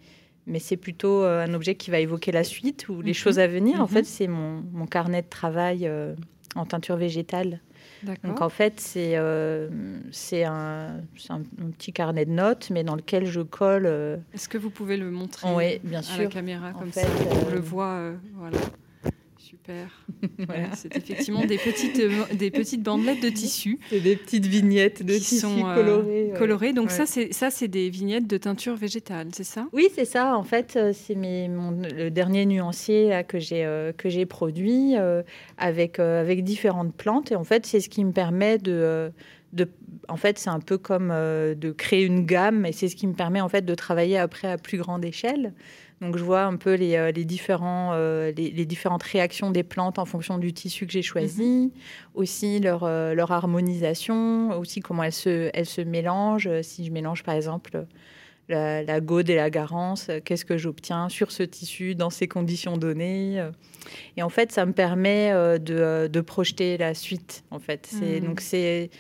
mais 0.47 0.59
c'est 0.61 0.77
plutôt 0.79 1.23
euh, 1.23 1.45
un 1.45 1.53
objet 1.55 1.75
qui 1.75 1.91
va 1.91 1.99
évoquer 2.01 2.33
la 2.33 2.45
suite 2.45 2.89
ou 2.89 3.03
les 3.03 3.11
Mhm. 3.11 3.15
choses 3.15 3.39
à 3.39 3.47
venir. 3.47 3.79
En 3.81 3.83
Mhm. 3.83 3.89
fait, 3.89 4.05
c'est 4.05 4.29
mon, 4.29 4.65
mon 4.73 4.87
carnet 4.87 5.23
de 5.23 5.29
travail 5.29 5.91
en 6.55 6.65
teinture 6.65 6.97
végétale. 6.97 7.61
Donc 8.25 8.41
en 8.43 8.49
fait, 8.49 8.81
c'est 8.81 9.17
euh, 9.17 9.69
un, 10.45 11.01
petit 11.77 11.93
carnet 11.93 12.25
de 12.25 12.31
notes, 12.31 12.71
mais 12.71 12.85
dans 12.85 12.95
lequel 12.95 13.27
je 13.27 13.41
colle. 13.41 13.87
euh, 13.87 14.17
Est-ce 14.33 14.49
que 14.49 14.57
vous 14.57 14.71
pouvez 14.71 14.97
le 14.97 15.11
montrer 15.11 15.49
Oui, 15.55 15.81
bien 15.85 16.01
à 16.01 16.17
la 16.17 16.27
caméra 16.27 16.71
En 16.75 16.79
comme 16.79 16.93
fait, 16.93 17.03
ça 17.03 17.09
On 17.47 17.51
le 17.51 17.61
voit, 17.61 18.13
voilà. 18.35 18.59
Super. 19.49 19.89
Voilà. 20.47 20.75
C'est 20.77 20.95
effectivement 20.97 21.45
des 21.45 21.57
petites, 21.59 21.99
euh, 22.01 22.25
des 22.35 22.51
petites 22.51 22.83
bandelettes 22.83 23.23
de 23.23 23.29
tissu 23.31 23.79
C'est 23.91 24.01
des 24.01 24.17
petites 24.17 24.47
vignettes 24.47 25.03
de 25.03 25.15
qui 25.15 25.21
tissu 25.21 25.41
sont 25.41 25.67
euh, 25.67 26.33
colorées. 26.37 26.73
Donc 26.73 26.89
Ouais. 26.89 26.93
ça, 26.95 27.07
c'est 27.07 27.33
ça, 27.33 27.51
c'est 27.51 27.69
des 27.69 27.89
vignettes 27.89 28.27
de 28.27 28.37
teinture 28.37 28.77
végétale, 28.77 29.29
c'est 29.33 29.45
ça? 29.45 29.67
Oui, 29.73 29.89
c'est 29.95 30.05
ça. 30.05 30.37
En 30.37 30.43
fait, 30.45 30.77
euh, 30.77 30.93
c'est 30.93 31.15
mes- 31.15 31.49
mon- 31.49 31.81
le 31.83 32.11
dernier 32.11 32.45
nuancier 32.47 33.09
là, 33.09 33.25
que 33.25 33.39
j'ai 33.39 33.65
euh, 33.65 33.93
que 33.93 34.09
j'ai 34.09 34.27
produit 34.27 34.97
euh, 34.97 35.23
avec 35.57 35.99
avec 35.99 36.45
différentes 36.45 36.95
plantes. 36.95 37.33
Et 37.33 37.37
en 37.37 37.45
fait, 37.45 37.65
c'est 37.67 37.81
ce 37.81 37.89
qui 37.89 38.05
me 38.05 38.13
permet 38.13 38.59
de 38.59 39.11
de. 39.55 39.67
En 40.11 40.17
fait, 40.17 40.39
c'est 40.39 40.51
un 40.51 40.61
peu 40.61 40.79
comme 40.79 41.11
euh, 41.11 41.55
de 41.55 41.71
créer 41.71 42.05
une 42.05 42.25
gamme, 42.27 42.65
et 42.67 42.73
c'est 42.73 42.89
ce 42.89 42.97
qui 42.97 43.07
me 43.07 43.15
permet 43.15 43.41
en 43.41 43.49
fait 43.49 43.65
de 43.65 43.75
travailler 43.75 44.19
après 44.19 44.49
à 44.49 44.59
plus 44.59 44.79
grande 44.79 45.05
échelle. 45.05 45.53
Donc, 46.01 46.17
je 46.17 46.23
vois 46.23 46.43
un 46.43 46.57
peu 46.57 46.75
les, 46.75 46.95
euh, 46.97 47.11
les 47.11 47.25
différents 47.25 47.91
euh, 47.95 48.31
les, 48.37 48.51
les 48.51 48.67
différentes 48.67 49.03
réactions 49.03 49.51
des 49.51 49.65
plantes 49.65 49.99
en 49.99 50.05
fonction 50.05 50.39
du 50.39 50.53
tissu 50.53 50.87
que 50.87 50.93
j'ai 50.93 51.03
choisi, 51.03 51.73
aussi 52.15 52.61
leur 52.61 52.85
euh, 52.85 53.15
leur 53.15 53.33
harmonisation, 53.33 54.57
aussi 54.59 54.81
comment 54.81 55.03
elles 55.03 55.13
se 55.13 55.51
elles 55.55 55.67
se 55.67 55.81
mélangent. 55.81 56.51
Si 56.63 56.85
je 56.87 56.93
mélange 56.93 57.23
par 57.25 57.35
exemple 57.35 57.85
la, 58.49 58.83
la 58.83 59.01
gaude 59.01 59.29
et 59.29 59.35
la 59.37 59.51
garance, 59.51 60.11
qu'est-ce 60.25 60.45
que 60.45 60.57
j'obtiens 60.57 61.09
sur 61.09 61.31
ce 61.33 61.43
tissu 61.43 61.95
dans 61.95 62.11
ces 62.11 62.29
conditions 62.29 62.77
données. 62.77 63.45
Et 64.17 64.23
en 64.23 64.29
fait, 64.29 64.53
ça 64.53 64.65
me 64.67 64.73
permet 64.73 65.33
de, 65.59 66.09
de 66.11 66.21
projeter 66.21 66.77
la 66.79 66.95
suite. 66.95 67.45
En 67.51 67.59
fait, 67.59 67.87
c'est 67.91 68.21
Mhm. 68.21 68.27
donc 68.29 68.41
c'est 68.41 68.91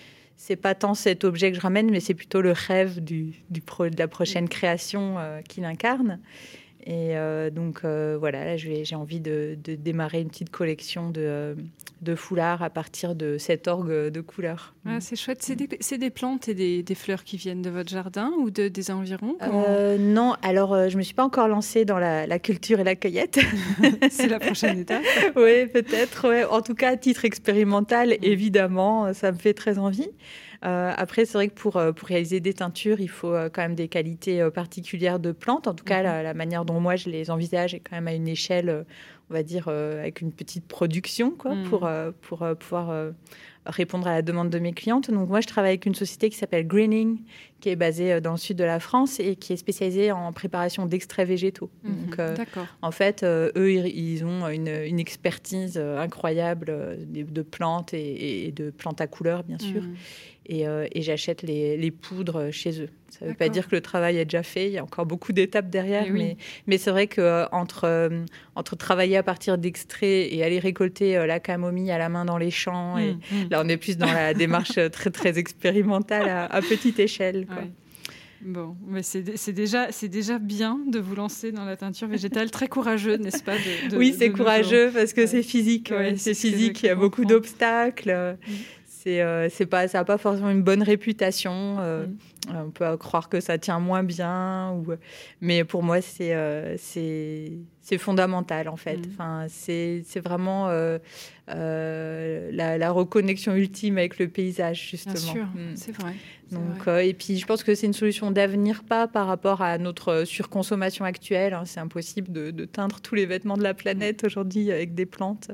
c'est 0.40 0.54
pas 0.54 0.76
tant 0.76 0.94
cet 0.94 1.24
objet 1.24 1.50
que 1.50 1.56
je 1.56 1.60
ramène, 1.60 1.90
mais 1.90 1.98
c'est 1.98 2.14
plutôt 2.14 2.40
le 2.40 2.52
rêve 2.52 3.02
du, 3.02 3.32
du 3.50 3.60
pro- 3.60 3.88
de 3.88 3.98
la 3.98 4.06
prochaine 4.06 4.48
création 4.48 5.16
euh, 5.18 5.40
qu'il 5.42 5.64
incarne. 5.64 6.20
Et 6.84 7.16
euh, 7.18 7.50
donc 7.50 7.80
euh, 7.84 8.16
voilà, 8.18 8.56
j'ai 8.56 8.94
envie 8.94 9.20
de, 9.20 9.58
de 9.62 9.74
démarrer 9.74 10.20
une 10.20 10.28
petite 10.28 10.50
collection 10.50 11.10
de, 11.10 11.20
euh, 11.20 11.54
de 12.02 12.14
foulards 12.14 12.62
à 12.62 12.70
partir 12.70 13.14
de 13.14 13.36
cet 13.36 13.68
orgue 13.68 14.08
de 14.08 14.20
couleurs. 14.20 14.74
Ah, 14.86 15.00
C'est 15.00 15.16
chouette. 15.16 15.42
C'est 15.42 15.56
des, 15.98 16.10
plantes 16.10 16.48
et 16.48 16.54
des, 16.54 16.82
des 16.82 16.94
fleurs 16.94 17.24
qui 17.24 17.36
viennent 17.36 17.62
de 17.62 17.70
votre 17.70 17.90
jardin 17.90 18.32
ou 18.38 18.50
de, 18.50 18.68
des 18.68 18.90
environs? 18.90 19.36
Comment- 19.40 19.66
non, 19.98 20.34
alors 20.42 20.88
je 20.88 20.96
me 20.96 21.02
suis 21.02 21.14
pas 21.14 21.24
encore 21.24 21.48
lancée 21.48 21.84
dans 21.84 21.98
la, 21.98 22.26
la 22.26 22.38
culture 22.38 22.80
et 22.80 22.84
la 22.84 22.94
cueillette. 22.94 23.40
C'est 24.10 24.28
la 24.28 24.38
prochaine 24.38 24.78
étape. 24.78 25.02
oui, 25.36 25.66
peut-être. 25.66 26.28
ouais. 26.28 26.44
En 26.44 26.62
tout 26.62 26.74
cas, 26.74 26.90
à 26.92 26.96
titre 26.96 27.24
expérimental, 27.24 28.16
évidemment, 28.22 29.12
ça 29.12 29.32
me 29.32 29.36
fait 29.38 29.54
très 29.54 29.78
envie. 29.78 30.08
Euh, 30.64 30.92
après, 30.96 31.24
c'est 31.24 31.34
vrai 31.38 31.48
que 31.48 31.54
pour, 31.54 31.76
euh, 31.76 31.92
pour 31.92 32.08
réaliser 32.08 32.40
des 32.40 32.52
teintures, 32.54 33.00
il 33.00 33.08
faut 33.08 33.32
euh, 33.32 33.48
quand 33.48 33.62
même 33.62 33.74
des 33.76 33.88
qualités 33.88 34.46
particulières 34.52 35.20
de 35.20 35.32
plantes. 35.32 35.68
En 35.68 35.74
tout 35.74 35.84
cas, 35.84 35.98
Mhm. 35.98 36.04
la, 36.04 36.22
la 36.22 36.34
manière 36.34 36.64
dont 36.64 36.80
moi 36.80 36.96
je 36.96 37.08
les 37.10 37.30
envisage 37.30 37.74
est 37.74 37.80
quand 37.80 37.94
même 37.96 38.08
à 38.08 38.14
une 38.14 38.26
échelle, 38.28 38.84
on 39.30 39.34
va 39.34 39.42
dire, 39.42 39.68
avec 39.68 40.20
une 40.20 40.32
petite 40.32 40.66
production, 40.66 41.30
quoi, 41.30 41.54
Mhm. 41.54 41.64
pour, 41.64 41.88
pour 42.22 42.44
pouvoir 42.58 43.12
répondre 43.66 44.06
à 44.08 44.12
la 44.14 44.22
demande 44.22 44.48
de 44.50 44.58
mes 44.58 44.72
clientes. 44.72 45.10
Donc, 45.10 45.28
moi, 45.28 45.40
je 45.42 45.46
travaille 45.46 45.72
avec 45.72 45.84
une 45.86 45.94
société 45.94 46.30
qui 46.30 46.36
s'appelle 46.38 46.66
Greening, 46.66 47.18
qui 47.60 47.68
est 47.68 47.76
basée 47.76 48.20
dans 48.22 48.30
le 48.32 48.36
sud 48.38 48.56
de 48.56 48.64
la 48.64 48.80
France 48.80 49.20
et 49.20 49.36
qui 49.36 49.52
est 49.52 49.56
spécialisée 49.58 50.10
en 50.10 50.32
préparation 50.32 50.86
d'extraits 50.86 51.28
végétaux. 51.28 51.70
Donc, 51.84 52.18
euh, 52.18 52.34
D'accord. 52.36 52.66
en 52.80 52.90
fait, 52.90 53.22
euh, 53.22 53.50
eux, 53.56 53.70
ils, 53.72 54.24
ont 54.24 54.48
une, 54.48 54.68
une 54.68 54.98
expertise 54.98 55.76
incroyable 55.76 56.96
de, 57.06 57.22
de 57.22 57.42
plantes 57.42 57.92
et, 57.92 58.46
et 58.46 58.52
de 58.52 58.70
plantes 58.70 59.00
à 59.02 59.06
couleurs, 59.06 59.44
bien 59.44 59.58
sûr. 59.58 59.82
Mhm. 59.82 59.94
Et, 60.50 60.66
euh, 60.66 60.86
et 60.92 61.02
j'achète 61.02 61.42
les, 61.42 61.76
les 61.76 61.90
poudres 61.90 62.50
chez 62.50 62.80
eux. 62.80 62.88
Ça 63.10 63.24
ne 63.26 63.30
veut 63.30 63.36
pas 63.36 63.48
dire 63.50 63.68
que 63.68 63.74
le 63.74 63.82
travail 63.82 64.16
est 64.16 64.24
déjà 64.24 64.42
fait. 64.42 64.66
Il 64.68 64.72
y 64.72 64.78
a 64.78 64.82
encore 64.82 65.04
beaucoup 65.04 65.32
d'étapes 65.34 65.68
derrière. 65.68 66.04
Eh 66.06 66.10
oui. 66.10 66.36
Mais, 66.66 66.78
c'est 66.78 66.90
vrai 66.90 67.06
que 67.06 67.20
euh, 67.20 67.46
entre, 67.52 67.84
euh, 67.84 68.24
entre 68.54 68.74
travailler 68.76 69.16
à 69.18 69.22
partir 69.22 69.58
d'extraits 69.58 70.28
et 70.32 70.42
aller 70.42 70.58
récolter 70.58 71.26
la 71.26 71.38
camomille 71.38 71.90
à 71.90 71.98
la 71.98 72.08
main 72.08 72.24
dans 72.24 72.38
les 72.38 72.50
champs, 72.50 72.96
et 72.96 73.12
Mhm. 73.12 73.20
Mhm. 73.42 73.48
là, 73.50 73.62
on 73.64 73.68
est 73.68 73.76
plus 73.76 73.98
dans 73.98 74.10
la 74.12 74.32
démarche 74.34 74.78
très, 74.90 75.10
très 75.10 75.38
expérimentale 75.38 76.28
à, 76.28 76.46
à 76.46 76.60
petite 76.62 76.98
échelle. 76.98 77.46
quoi. 77.46 77.56
Ouais. 77.56 77.70
Bon, 78.40 78.76
mais 78.86 79.02
c'est 79.02 79.22
dé- 79.22 79.32
c'est 79.36 79.52
déjà, 80.08 80.38
bien 80.38 80.78
de 80.86 81.00
vous 81.00 81.16
lancer 81.16 81.50
dans 81.50 81.64
la 81.64 81.76
teinture 81.76 82.06
végétale. 82.06 82.50
Très 82.52 82.68
courageux, 82.68 83.16
n'est-ce 83.16 83.42
pas 83.42 83.56
de- 83.56 83.90
de- 83.90 83.96
oui, 83.96 84.14
c'est 84.16 84.30
courageux 84.30 84.92
parce 84.94 85.12
que 85.12 85.26
c'est 85.26 85.42
physique. 85.42 85.88
Ouais, 85.90 85.96
ouais, 85.98 86.10
c'est 86.16 86.32
c'est 86.32 86.34
ce 86.34 86.42
que 86.46 86.56
physique. 86.56 86.82
Il 86.84 86.86
y 86.86 86.88
a 86.90 86.94
beaucoup 86.94 87.24
d'obstacles. 87.24 88.36
C'est 89.08 89.22
euh, 89.22 89.48
c'est 89.48 89.64
pas, 89.64 89.88
ça 89.88 89.98
n'a 89.98 90.04
pas 90.04 90.18
forcément 90.18 90.50
une 90.50 90.62
bonne 90.62 90.82
réputation. 90.82 91.76
euh, 91.80 92.06
Mm. 92.06 92.16
euh, 92.54 92.62
on 92.66 92.70
peut 92.70 92.96
croire 92.98 93.28
que 93.30 93.40
ça 93.40 93.56
tient 93.56 93.78
moins 93.78 94.02
bien. 94.02 94.72
Ou... 94.72 94.86
Mais 95.40 95.64
pour 95.64 95.82
moi, 95.82 96.02
c'est 96.02 96.76
c'est 96.78 97.52
c'est 97.88 97.96
fondamental 97.98 98.68
en 98.68 98.76
fait. 98.76 98.98
Mm. 98.98 99.10
Enfin, 99.12 99.46
c'est 99.48 100.02
vraiment 100.22 100.68
euh, 100.68 100.98
euh, 101.48 102.50
la, 102.52 102.76
la 102.76 102.90
reconnexion 102.90 103.54
ultime 103.54 103.96
avec 103.98 104.18
le 104.18 104.28
paysage, 104.28 104.80
Bien 104.82 104.90
justement. 104.90 105.32
sûr, 105.32 105.44
Mm. 105.46 105.76
c'est 105.76 105.92
vrai. 105.92 106.12
Donc, 106.52 106.78
vrai. 106.84 106.90
euh, 106.92 107.04
et 107.08 107.14
puis, 107.14 107.38
je 107.38 107.46
pense 107.46 107.62
que 107.62 107.74
c'est 107.74 107.86
une 107.86 107.92
solution 107.94 108.30
d'avenir, 108.30 108.82
pas 108.84 109.06
par 109.08 109.26
rapport 109.26 109.62
à 109.62 109.78
notre 109.78 110.24
surconsommation 110.24 111.04
actuelle. 111.06 111.54
hein. 111.54 111.62
C'est 111.64 111.80
impossible 111.80 112.30
de, 112.32 112.50
de 112.50 112.64
teindre 112.66 113.00
tous 113.00 113.14
les 113.14 113.24
vêtements 113.26 113.56
de 113.56 113.62
la 113.62 113.74
planète 113.74 114.24
aujourd'hui 114.24 114.70
avec 114.70 114.94
des 114.94 115.06
plantes. 115.06 115.50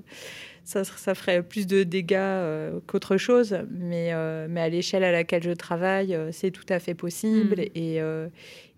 Ça, 0.64 0.83
ça 0.83 1.14
ferait 1.14 1.43
plus 1.43 1.67
de 1.67 1.83
dégâts 1.83 2.81
qu'autre 2.87 3.17
chose. 3.17 3.59
Mais, 3.71 4.12
mais 4.49 4.61
à 4.62 4.69
l'échelle 4.69 5.05
à 5.05 5.12
laquelle 5.12 5.43
je 5.43 5.50
travaille, 5.50 6.17
c'est 6.33 6.50
tout 6.53 6.64
à 6.69 6.79
fait 6.79 6.95
possible. 6.95 7.57
Mm. 7.61 7.69
Et, 7.79 8.00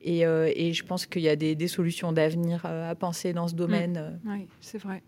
et, 0.01 0.27
euh, 0.27 0.51
et 0.55 0.73
je 0.73 0.85
pense 0.85 1.07
qu'il 1.07 1.23
y 1.23 1.29
a 1.29 1.37
des, 1.37 1.55
des 1.55 1.69
solutions 1.69 2.13
d'avenir 2.13 2.63
euh, 2.65 2.91
à 2.91 2.95
penser 2.95 3.33
dans 3.33 3.49
ce 3.49 3.55
domaine. 3.55 3.97
euh. 3.97 4.31
Oui, 4.33 4.47
c'est 4.61 4.79
vrai. 4.79 5.03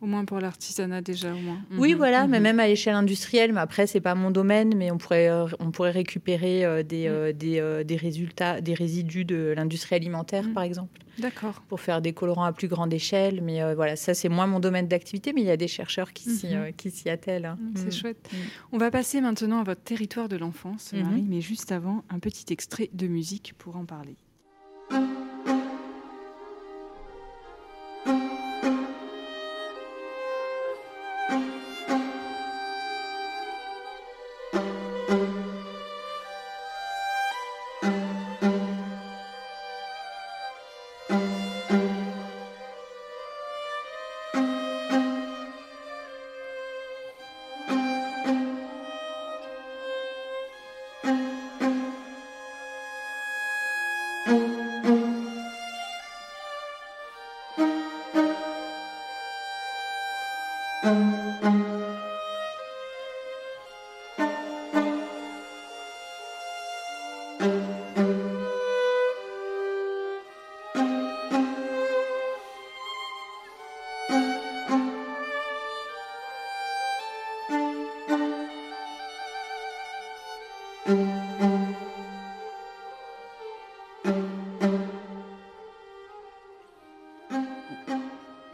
Au 0.00 0.06
moins 0.06 0.24
pour 0.24 0.38
l'artisanat 0.40 1.00
déjà, 1.00 1.32
au 1.34 1.38
moins. 1.38 1.58
Oui, 1.78 1.92
Mhm, 1.92 1.96
voilà, 1.98 2.26
mais 2.26 2.38
mhm. 2.38 2.42
même 2.42 2.60
à 2.60 2.66
l'échelle 2.66 2.94
industrielle, 2.94 3.52
mais 3.52 3.60
après, 3.60 3.86
c'est 3.86 4.00
pas 4.00 4.14
mon 4.14 4.30
domaine, 4.30 4.74
mais 4.76 4.90
on 4.90 4.98
pourrait, 4.98 5.28
euh, 5.30 5.46
on 5.60 5.70
pourrait 5.70 5.90
récupérer 5.92 6.64
euh, 6.64 6.82
des, 6.82 7.08
Mm. 7.08 7.12
euh, 7.12 7.32
des, 7.32 7.58
euh, 7.60 7.84
des 7.84 7.96
résultats, 7.96 8.60
des 8.60 8.74
résidus 8.74 9.24
de 9.24 9.54
l'industrie 9.56 9.96
alimentaire, 9.96 10.44
Mm. 10.48 10.52
par 10.52 10.62
exemple, 10.62 11.00
D'accord. 11.18 11.62
pour 11.68 11.80
faire 11.80 12.02
des 12.02 12.12
colorants 12.12 12.44
à 12.44 12.52
plus 12.52 12.68
grande 12.68 12.92
échelle. 12.92 13.40
Mais 13.42 13.62
euh, 13.62 13.74
voilà, 13.74 13.96
ça, 13.96 14.14
c'est 14.14 14.28
moins 14.28 14.46
mon 14.46 14.60
domaine 14.60 14.88
d'activité, 14.88 15.32
mais 15.32 15.40
il 15.40 15.46
y 15.46 15.50
a 15.50 15.56
des 15.56 15.68
chercheurs 15.68 16.12
qui 16.12 16.24
s'y 16.30 16.48
s'y 16.90 17.08
attellent. 17.08 17.46
hein. 17.46 17.58
Mm, 17.60 17.72
C'est 17.76 17.90
chouette. 17.92 18.30
On 18.72 18.78
va 18.78 18.90
passer 18.90 19.20
maintenant 19.20 19.60
à 19.60 19.64
votre 19.64 19.82
territoire 19.82 20.28
de 20.28 20.36
l'enfance. 20.36 20.92
Marie, 20.92 21.24
mais 21.28 21.40
juste 21.40 21.72
avant, 21.72 22.04
un 22.10 22.18
petit 22.18 22.52
extrait 22.52 22.90
de 22.92 23.06
musique 23.06 23.54
pour 23.58 23.76
en 23.76 23.84
parler. 23.84 24.16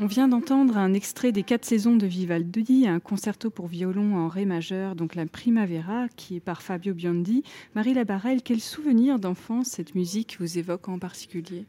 On 0.00 0.06
vient 0.06 0.28
d'entendre 0.28 0.76
un 0.76 0.94
extrait 0.94 1.32
des 1.32 1.42
quatre 1.42 1.64
saisons 1.64 1.96
de 1.96 2.06
Vivaldi, 2.06 2.86
un 2.86 3.00
concerto 3.00 3.50
pour 3.50 3.66
violon 3.66 4.14
en 4.16 4.28
ré 4.28 4.44
majeur, 4.44 4.94
donc 4.94 5.16
la 5.16 5.26
Primavera, 5.26 6.06
qui 6.14 6.36
est 6.36 6.40
par 6.40 6.62
Fabio 6.62 6.94
Biondi. 6.94 7.42
Marie 7.74 7.94
Labarelle, 7.94 8.42
quel 8.44 8.60
souvenir 8.60 9.18
d'enfance 9.18 9.66
cette 9.66 9.96
musique 9.96 10.36
vous 10.38 10.56
évoque 10.56 10.88
en 10.88 11.00
particulier? 11.00 11.64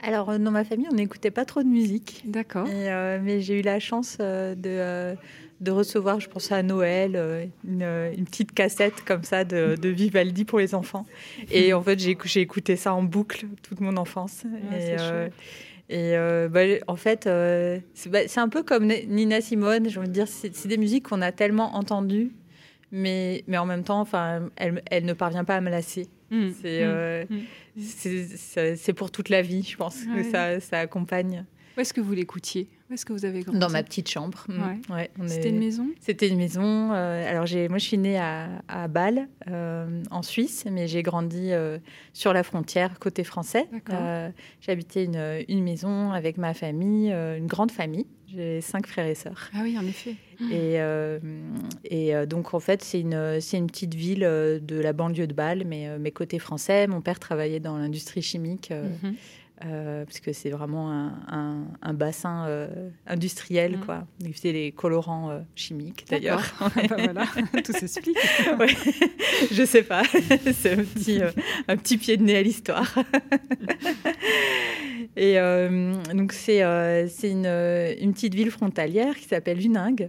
Alors, 0.00 0.30
euh, 0.30 0.38
dans 0.38 0.52
ma 0.52 0.62
famille, 0.62 0.86
on 0.88 0.94
n'écoutait 0.94 1.32
pas 1.32 1.44
trop 1.44 1.64
de 1.64 1.68
musique. 1.68 2.22
D'accord. 2.26 2.68
Euh, 2.70 3.18
mais 3.20 3.40
j'ai 3.40 3.58
eu 3.58 3.62
la 3.62 3.80
chance 3.80 4.16
euh, 4.20 4.54
de, 4.54 5.18
de, 5.60 5.70
recevoir, 5.72 6.20
je 6.20 6.28
pense 6.28 6.52
à 6.52 6.62
Noël, 6.62 7.50
une, 7.68 7.82
une, 7.82 8.24
petite 8.24 8.52
cassette 8.52 9.04
comme 9.04 9.24
ça 9.24 9.42
de, 9.42 9.74
de, 9.74 9.88
Vivaldi 9.88 10.44
pour 10.44 10.60
les 10.60 10.76
enfants. 10.76 11.06
Et 11.50 11.74
en 11.74 11.82
fait, 11.82 11.98
j'ai 11.98 12.40
écouté 12.40 12.76
ça 12.76 12.94
en 12.94 13.02
boucle 13.02 13.46
toute 13.62 13.80
mon 13.80 13.96
enfance. 13.96 14.44
Ah, 14.70 14.76
et, 14.76 14.96
et 15.90 16.16
euh, 16.16 16.48
bah, 16.48 16.60
en 16.86 16.94
fait, 16.94 17.26
euh, 17.26 17.80
bah, 18.06 18.20
c'est 18.28 18.38
un 18.38 18.48
peu 18.48 18.62
comme 18.62 18.86
Nina 18.86 19.40
Simone. 19.40 19.88
Je 19.88 19.98
veux 19.98 20.06
dire, 20.06 20.28
c'est 20.28 20.68
des 20.68 20.76
musiques 20.76 21.08
qu'on 21.08 21.20
a 21.20 21.32
tellement 21.32 21.74
entendues, 21.74 22.30
mais, 22.92 23.42
mais 23.48 23.58
en 23.58 23.66
même 23.66 23.82
temps, 23.82 24.00
enfin, 24.00 24.50
elle, 24.54 24.82
elle 24.88 25.04
ne 25.04 25.12
parvient 25.14 25.42
pas 25.42 25.56
à 25.56 25.60
me 25.60 25.68
lasser. 25.68 26.06
Mmh. 26.30 26.50
Euh, 26.64 27.24
mmh. 27.28 27.36
C'est 27.80 28.76
c'est 28.76 28.92
pour 28.92 29.10
toute 29.10 29.30
la 29.30 29.42
vie, 29.42 29.64
je 29.64 29.76
pense, 29.76 30.04
que 30.04 30.22
ça, 30.22 30.60
ça 30.60 30.78
accompagne. 30.78 31.44
Où 31.80 31.82
est-ce 31.82 31.94
que 31.94 32.02
vous 32.02 32.12
l'écoutiez? 32.12 32.68
Où 32.90 32.92
est-ce 32.92 33.06
que 33.06 33.14
vous 33.14 33.24
avez 33.24 33.40
grandi? 33.40 33.58
Dans 33.58 33.70
ma 33.70 33.82
petite 33.82 34.06
chambre. 34.06 34.44
Mm. 34.48 34.92
Ouais. 34.92 35.10
C'était 35.28 35.48
une 35.48 35.58
maison? 35.58 35.86
C'était 35.98 36.28
une 36.28 36.36
maison. 36.36 36.92
Euh, 36.92 37.26
alors, 37.26 37.46
moi, 37.70 37.78
je 37.78 37.84
suis 37.84 37.96
née 37.96 38.18
à, 38.18 38.50
à 38.68 38.86
Bâle, 38.86 39.28
euh, 39.48 40.02
en 40.10 40.20
Suisse, 40.20 40.66
mais 40.70 40.88
j'ai 40.88 41.02
grandi 41.02 41.52
euh, 41.52 41.78
sur 42.12 42.34
la 42.34 42.42
frontière, 42.42 42.98
côté 42.98 43.24
français. 43.24 43.66
J'habitais 44.60 45.06
une, 45.06 45.42
une, 45.48 45.62
maison 45.64 46.10
avec 46.10 46.36
ma 46.36 46.52
famille, 46.52 47.10
une 47.10 47.46
grande 47.46 47.70
famille. 47.70 48.06
J'ai 48.28 48.60
cinq 48.60 48.86
frères 48.86 49.06
et 49.06 49.14
sœurs. 49.14 49.50
Ah 49.54 49.60
oui, 49.62 49.78
en 49.78 49.86
effet. 49.86 50.16
Et, 50.52 50.76
et 51.84 52.26
donc, 52.26 52.52
en 52.52 52.60
fait, 52.60 52.82
c'est 52.82 53.00
une, 53.00 53.14
une 53.14 53.66
petite 53.68 53.94
ville 53.94 54.20
de 54.20 54.80
la 54.82 54.92
banlieue 54.92 55.26
de 55.26 55.32
Bâle, 55.32 55.64
mais, 55.64 55.98
mais 55.98 56.10
côté 56.10 56.38
français. 56.38 56.86
Mon 56.88 57.00
père 57.00 57.18
travaillait 57.18 57.58
dans 57.58 57.78
l'industrie 57.78 58.20
chimique. 58.20 58.70
Mm-hmm. 58.70 59.14
Euh, 59.66 60.06
parce 60.06 60.20
que 60.20 60.32
c'est 60.32 60.48
vraiment 60.48 60.90
un, 60.90 61.66
un, 61.82 61.92
bassin 61.92 62.46
euh, 62.46 62.88
industriel. 63.06 63.76
Mm. 63.76 63.84
Quoi. 63.84 64.06
Faisait 64.32 64.54
des 64.54 64.72
colorants 64.72 65.30
euh, 65.30 65.40
chimiques, 65.54 66.06
d'ailleurs. 66.08 66.42
Ah 66.60 66.70
bah 66.88 66.96
voilà, 66.98 67.26
tout 67.64 67.72
s'explique. 67.72 68.16
ouais. 68.58 68.74
Je 69.50 69.64
sais 69.64 69.82
pas, 69.82 70.02
c'est 70.52 70.72
un 70.72 70.84
petit, 70.84 71.20
un 71.68 71.76
petit 71.76 71.98
pied 71.98 72.16
de 72.16 72.22
nez 72.22 72.36
à 72.36 72.42
l'histoire. 72.42 72.94
Et 75.16 75.36
donc, 76.14 76.32
c'est 76.32 76.60
une, 76.60 77.46
une, 77.46 78.12
petite 78.12 78.34
ville 78.34 78.50
frontalière 78.50 79.14
qui 79.16 79.24
s'appelle 79.24 79.58
Luningue. 79.58 80.08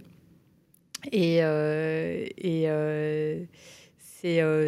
Et, 1.10 1.38
et 1.38 2.68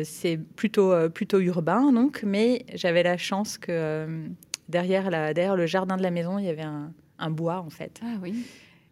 c'est 0.05 0.39
plutôt, 0.57 0.93
plutôt 1.11 1.39
urbain, 1.39 1.93
donc, 1.93 2.23
mais 2.25 2.67
j'avais 2.75 3.03
la 3.03 3.17
chance 3.17 3.57
que 3.57 4.29
derrière, 4.69 5.11
la, 5.11 5.35
derrière 5.35 5.57
le 5.57 5.67
jardin 5.67 5.97
de 5.97 6.03
la 6.03 6.11
maison, 6.11 6.39
il 6.39 6.45
y 6.45 6.49
avait 6.49 6.63
un, 6.63 6.93
un 7.19 7.31
bois, 7.31 7.59
en 7.59 7.71
fait. 7.71 8.01
Ah 8.03 8.17
oui. 8.23 8.45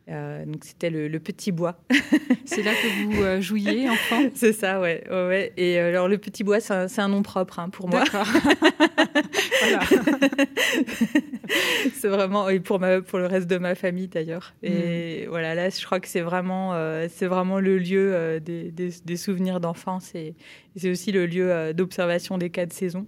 Euh, 0.08 0.44
donc 0.44 0.64
c'était 0.64 0.90
le, 0.90 1.06
le, 1.06 1.20
petit 1.20 1.52
bois. 1.52 1.78
c'est 2.44 2.62
là 2.62 2.72
que 2.72 3.04
vous 3.04 3.22
euh, 3.22 3.40
jouiez 3.40 3.88
enfant 3.88 4.20
C'est 4.34 4.52
ça, 4.52 4.80
ouais, 4.80 5.04
ouais, 5.08 5.26
ouais, 5.28 5.52
Et 5.56 5.78
euh, 5.78 5.90
alors 5.90 6.08
le 6.08 6.18
petit 6.18 6.42
bois, 6.42 6.58
c'est 6.58 6.74
un, 6.74 6.88
un, 6.98 7.08
nom 7.08 7.22
propre 7.22 7.60
hein, 7.60 7.68
pour 7.68 7.88
moi. 7.88 8.02
c'est 11.94 12.08
vraiment, 12.08 12.48
et 12.48 12.58
pour, 12.58 12.80
ma, 12.80 13.00
pour 13.00 13.20
le 13.20 13.26
reste 13.26 13.48
de 13.48 13.58
ma 13.58 13.76
famille 13.76 14.08
d'ailleurs. 14.08 14.54
Et 14.64 15.26
mm. 15.26 15.28
voilà, 15.28 15.54
là, 15.54 15.70
je 15.70 15.84
crois 15.84 16.00
que 16.00 16.08
c'est 16.08 16.20
vraiment, 16.20 16.74
c'est 17.08 17.26
vraiment 17.26 17.60
le 17.60 17.78
lieu 17.78 18.40
des, 18.40 18.72
des, 18.72 18.90
des, 19.04 19.16
souvenirs 19.16 19.60
d'enfance 19.60 20.12
et 20.16 20.34
c'est 20.74 20.90
aussi 20.90 21.12
le 21.12 21.26
lieu 21.26 21.72
d'observation 21.74 22.38
des 22.38 22.50
quatre 22.50 22.72
saisons. 22.72 23.06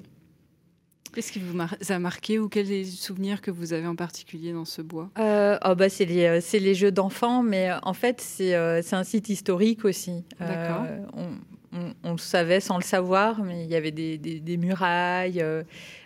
Qu'est-ce 1.15 1.31
qui 1.31 1.39
vous 1.39 1.57
a 1.91 1.99
marqué 2.01 2.41
ou 2.41 2.49
quels 2.49 2.87
souvenirs 2.87 3.41
que 3.41 3.53
vous 3.53 3.73
avez 3.73 3.87
en 3.87 3.95
particulier 3.95 4.53
dans 4.53 4.65
ce 4.65 4.83
bois? 4.83 5.11
Euh, 5.21 5.57
oh 5.65 5.77
bah 5.77 5.89
c'est 5.89 6.07
les, 6.07 6.25
euh, 6.25 6.41
les, 6.53 6.75
jeux 6.75 6.91
d'enfants, 6.91 7.45
mais 7.45 7.71
euh, 7.71 7.77
en 7.85 7.95
fait, 7.95 8.21
c'est 8.21 8.55
un 8.57 9.05
site 9.05 9.29
historique 9.29 9.85
aussi. 9.85 10.25
D'accord. 10.41 10.87
On, 11.13 11.93
on, 12.03 12.13
le 12.13 12.19
savait 12.19 12.59
sans 12.59 12.79
le 12.79 12.83
savoir, 12.83 13.45
mais 13.45 13.63
il 13.63 13.71
y 13.71 13.77
avait 13.77 13.93
des, 13.93 14.19
des, 14.19 14.57
murailles. 14.57 15.45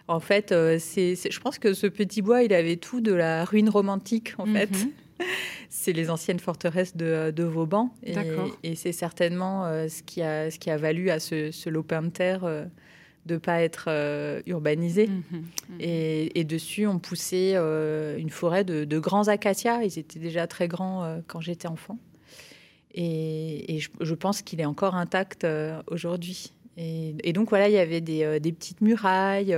en 0.09 0.21
fait, 0.21 0.55
c'est, 0.79 1.15
je 1.15 1.41
pense 1.41 1.59
que 1.59 1.73
ce 1.73 1.87
petit 1.87 2.21
bois, 2.21 2.43
il 2.43 2.53
avait 2.53 2.77
tout 2.77 3.01
de 3.01 3.13
la 3.13 3.47
ruine 3.47 3.71
romantique, 3.71 4.35
en 4.37 4.45
fait. 4.45 4.71
Mhm. 4.71 4.91
c'est 5.71 5.93
les 5.93 6.11
anciennes 6.11 6.39
forteresses 6.39 6.97
de, 6.97 7.33
de 7.35 7.45
Vauban. 7.45 7.95
Et, 8.03 8.15
et 8.63 8.75
c'est 8.77 8.93
certainement 8.93 9.65
ce, 9.89 10.03
qui 10.03 10.21
a, 10.21 10.51
ce 10.51 10.59
qui 10.59 10.71
a 10.71 10.77
valu 10.77 11.09
à 11.09 11.19
ce, 11.19 11.51
ce 11.51 11.71
lopin 11.71 12.03
de 12.03 12.09
terre 12.09 12.47
de 13.29 13.35
ne 13.35 13.39
pas 13.39 13.63
être 13.63 13.85
euh, 13.89 14.41
urbanisé. 14.47 15.07
Mmh, 15.07 15.23
mmh, 15.31 15.37
mmh. 15.37 15.77
Et, 15.81 16.45
dessus, 16.45 16.87
on 16.87 16.99
poussait 16.99 17.53
euh, 17.55 18.17
une 18.19 18.31
forêt 18.31 18.65
de, 18.65 18.99
grands 18.99 19.29
acacias. 19.29 19.85
Ils 19.85 19.99
étaient 19.99 20.19
déjà 20.19 20.47
très 20.47 20.67
grands 20.67 21.05
euh, 21.05 21.19
quand 21.27 21.41
j'étais 21.41 21.69
enfant. 21.69 21.99
Et, 22.95 23.79
je, 23.79 24.15
pense 24.15 24.43
qu'il 24.43 24.61
est 24.61 24.65
encore 24.65 24.97
intact 24.97 25.47
aujourd'hui. 25.87 26.53
Et, 26.77 27.33
donc, 27.33 27.51
voilà, 27.51 27.69
il 27.69 27.75
y 27.75 27.79
avait 27.79 28.01
des, 28.01 28.41
des 28.41 28.53
petites 28.53 28.81
murailles. 28.81 29.57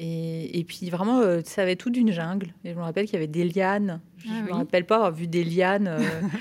Et, 0.00 0.64
puis 0.68 0.90
vraiment, 0.90 1.18
euh, 1.18 1.40
ça 1.44 1.62
avait 1.62 1.74
tout 1.74 1.90
d'une 1.90 2.12
jungle. 2.12 2.54
Et 2.64 2.70
je 2.70 2.76
me 2.76 2.82
rappelle 2.82 3.06
qu'il 3.06 3.14
y 3.14 3.16
avait 3.16 3.26
des 3.26 3.42
lianes. 3.42 4.00
Je 4.18 4.28
ne 4.28 4.32
ah 4.38 4.42
me 4.42 4.52
rappelle 4.52 4.86
pas 4.86 4.96
avoir 4.96 5.12
vu 5.12 5.26
des 5.26 5.42
lianes 5.42 5.88
euh, 5.88 5.98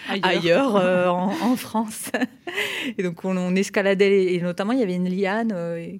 ailleurs, 0.21 0.75
euh, 0.75 1.07
en, 1.07 1.55
France. 1.55 2.11
et 2.97 3.01
donc 3.01 3.25
on, 3.25 3.55
escaladait, 3.55 4.35
et 4.35 4.41
notamment 4.41 4.73
il 4.73 4.79
y 4.79 4.83
avait 4.83 4.93
une 4.93 5.09
liane 5.09 5.55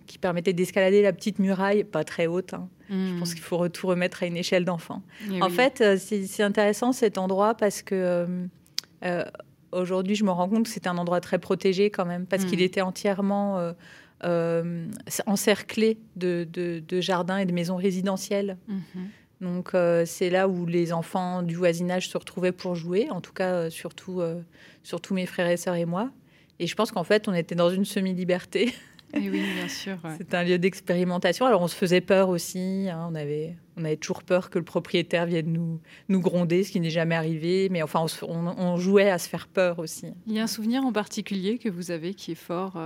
qui 0.06 0.20
permettait 0.20 0.54
d'escalader 0.54 1.02
la 1.02 1.14
petite 1.14 1.40
muraille, 1.40 1.84
pas 1.84 2.04
très 2.04 2.28
haute. 2.28 2.54
Hein. 2.54 2.70
Je 2.90 3.18
pense 3.18 3.32
hmm. 3.32 3.34
qu'il 3.34 3.44
faut 3.44 3.68
tout 3.70 3.88
remettre 3.88 4.22
à 4.22 4.28
une 4.28 4.38
échelle 4.38 4.64
d'enfant. 4.64 5.02
Eh 5.32 5.42
en 5.42 5.50
fait, 5.50 5.84
c'est 5.98 6.44
intéressant 6.44 6.92
cet 6.92 7.18
endroit 7.18 7.56
parce 7.56 7.82
que 7.82 8.28
aujourd'hui 9.72 10.16
je 10.16 10.24
me 10.24 10.32
rends 10.32 10.48
compte 10.48 10.64
que 10.64 10.70
c'était 10.70 10.90
un 10.90 10.98
endroit 10.98 11.22
très 11.22 11.40
protégé 11.40 11.90
quand 11.90 12.06
même, 12.06 12.28
parce 12.28 12.44
hmm. 12.44 12.50
qu'il 12.50 12.62
était 12.62 12.82
entièrement 12.82 13.74
euh, 14.24 14.88
encerclé 15.28 16.00
de, 16.16 16.48
de, 16.52 17.02
jardins 17.02 17.38
et 17.38 17.46
de 17.46 17.52
maisons 17.52 17.76
résidentielles. 17.76 18.58
Mhm. 18.68 19.10
Donc 19.42 19.76
euh, 19.76 20.06
c'est 20.08 20.32
là 20.32 20.48
où 20.48 20.66
les 20.66 20.92
enfants 20.92 21.44
du 21.44 21.54
voisinage 21.54 22.10
se 22.10 22.18
retrouvaient 22.18 22.52
pour 22.52 22.74
jouer, 22.74 23.12
en 23.12 23.22
tout 23.22 23.34
cas 23.34 23.54
euh, 23.54 23.70
surtout, 23.70 24.24
surtout 24.82 25.14
mes 25.14 25.28
frères 25.28 25.48
et 25.48 25.58
sœurs 25.58 25.76
et 25.76 25.86
moi. 25.86 26.10
Et 26.58 26.66
je 26.66 26.74
pense 26.74 26.92
qu'en 26.92 27.04
fait 27.04 27.28
on 27.28 27.34
était 27.34 27.54
dans 27.54 27.70
une 27.70 27.86
semi-liberté. 27.86 28.74
oui, 29.14 29.30
bien 29.30 29.68
sûr. 29.68 29.98
C'est 30.18 30.34
un 30.34 30.44
lieu 30.44 30.58
d'expérimentation. 30.58 31.46
Alors 31.46 31.62
on 31.62 31.68
se 31.68 31.76
faisait 31.76 32.02
peur 32.02 32.30
aussi. 32.30 32.88
Hein. 32.90 33.08
on, 33.12 33.14
avait, 33.14 33.56
on 33.78 33.86
avait 33.86 33.98
toujours 33.98 34.24
peur 34.24 34.50
que 34.50 34.58
le 34.58 34.66
propriétaire 34.66 35.28
vienne 35.28 35.54
nous, 35.54 35.80
nous 36.10 36.20
gronder, 36.20 36.64
ce 36.64 36.72
qui 36.72 36.80
n'est 36.80 36.90
jamais 36.90 37.16
arrivé. 37.16 37.70
Mais 37.70 37.84
enfin, 37.84 38.04
on, 38.24 38.48
on, 38.48 38.78
jouait 38.78 39.12
à 39.12 39.20
se 39.20 39.30
faire 39.30 39.48
peur 39.48 39.78
aussi. 39.78 40.08
Il 40.26 40.34
y 40.34 40.40
a 40.40 40.44
un 40.44 40.48
souvenir 40.48 40.84
en 40.84 40.92
particulier 40.92 41.60
que 41.60 41.70
vous 41.70 41.92
avez 41.92 42.16
qui 42.16 42.32
est 42.32 42.36
fort 42.36 42.78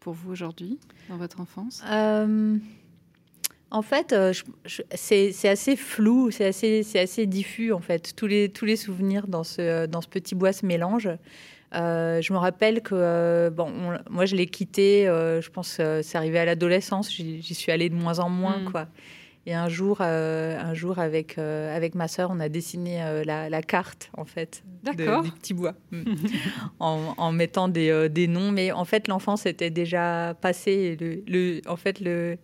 pour 0.00 0.12
vous 0.12 0.30
aujourd'hui, 0.30 0.78
dans 1.08 1.16
votre 1.16 1.40
enfance 1.40 1.82
euh, 1.88 2.56
En 3.70 3.82
fait, 3.82 4.12
euh, 4.12 4.32
c'est 4.94 5.48
assez 5.48 5.76
flou, 5.76 6.30
c'est 6.30 6.46
assez, 6.46 6.84
assez 6.98 7.26
diffus, 7.26 7.72
en 7.72 7.80
fait. 7.80 8.14
Tous 8.16 8.26
les, 8.26 8.48
tous 8.48 8.64
les 8.64 8.76
souvenirs 8.76 9.26
dans 9.26 9.44
ce, 9.44 9.86
dans 9.86 10.00
ce 10.00 10.08
petit 10.08 10.34
bois 10.34 10.52
se 10.52 10.64
mélangent. 10.66 11.10
Euh, 11.74 12.22
je 12.22 12.32
me 12.32 12.38
rappelle 12.38 12.80
que 12.80 13.50
bon, 13.50 13.70
moi 14.08 14.24
je 14.24 14.36
l'ai 14.36 14.46
quitté, 14.46 15.04
je 15.04 15.50
pense 15.50 15.80
c'est 16.02 16.16
arrivé 16.16 16.38
à 16.38 16.46
l'adolescence, 16.46 17.12
j'y 17.12 17.54
suis 17.54 17.70
allée 17.70 17.90
de 17.90 17.94
moins 17.94 18.20
en 18.20 18.30
moins. 18.30 18.58
Mm. 18.58 18.70
quoi. 18.72 18.88
Et 19.48 19.54
un 19.54 19.70
jour, 19.70 20.02
euh, 20.02 20.60
un 20.60 20.74
jour 20.74 20.98
avec, 20.98 21.38
euh, 21.38 21.74
avec 21.74 21.94
ma 21.94 22.06
sœur, 22.06 22.28
on 22.30 22.38
a 22.38 22.50
dessiné 22.50 23.02
euh, 23.02 23.24
la, 23.24 23.62
carte, 23.62 24.10
en 24.14 24.26
fait, 24.26 24.62
du 24.84 24.94
petit 24.94 25.54
bois, 25.54 25.72
mm. 25.90 26.04
en, 26.80 27.32
mettant 27.32 27.68
des, 27.68 28.10
des, 28.10 28.28
noms. 28.28 28.52
Mais 28.52 28.72
en 28.72 28.84
fait, 28.84 29.08
l'enfance 29.08 29.46
était 29.46 29.70
déjà 29.70 30.36
passée. 30.42 30.98
Le, 31.00 31.22
le, 31.26 31.62
en 31.66 31.76
fait, 31.76 31.98
le, 32.00 32.36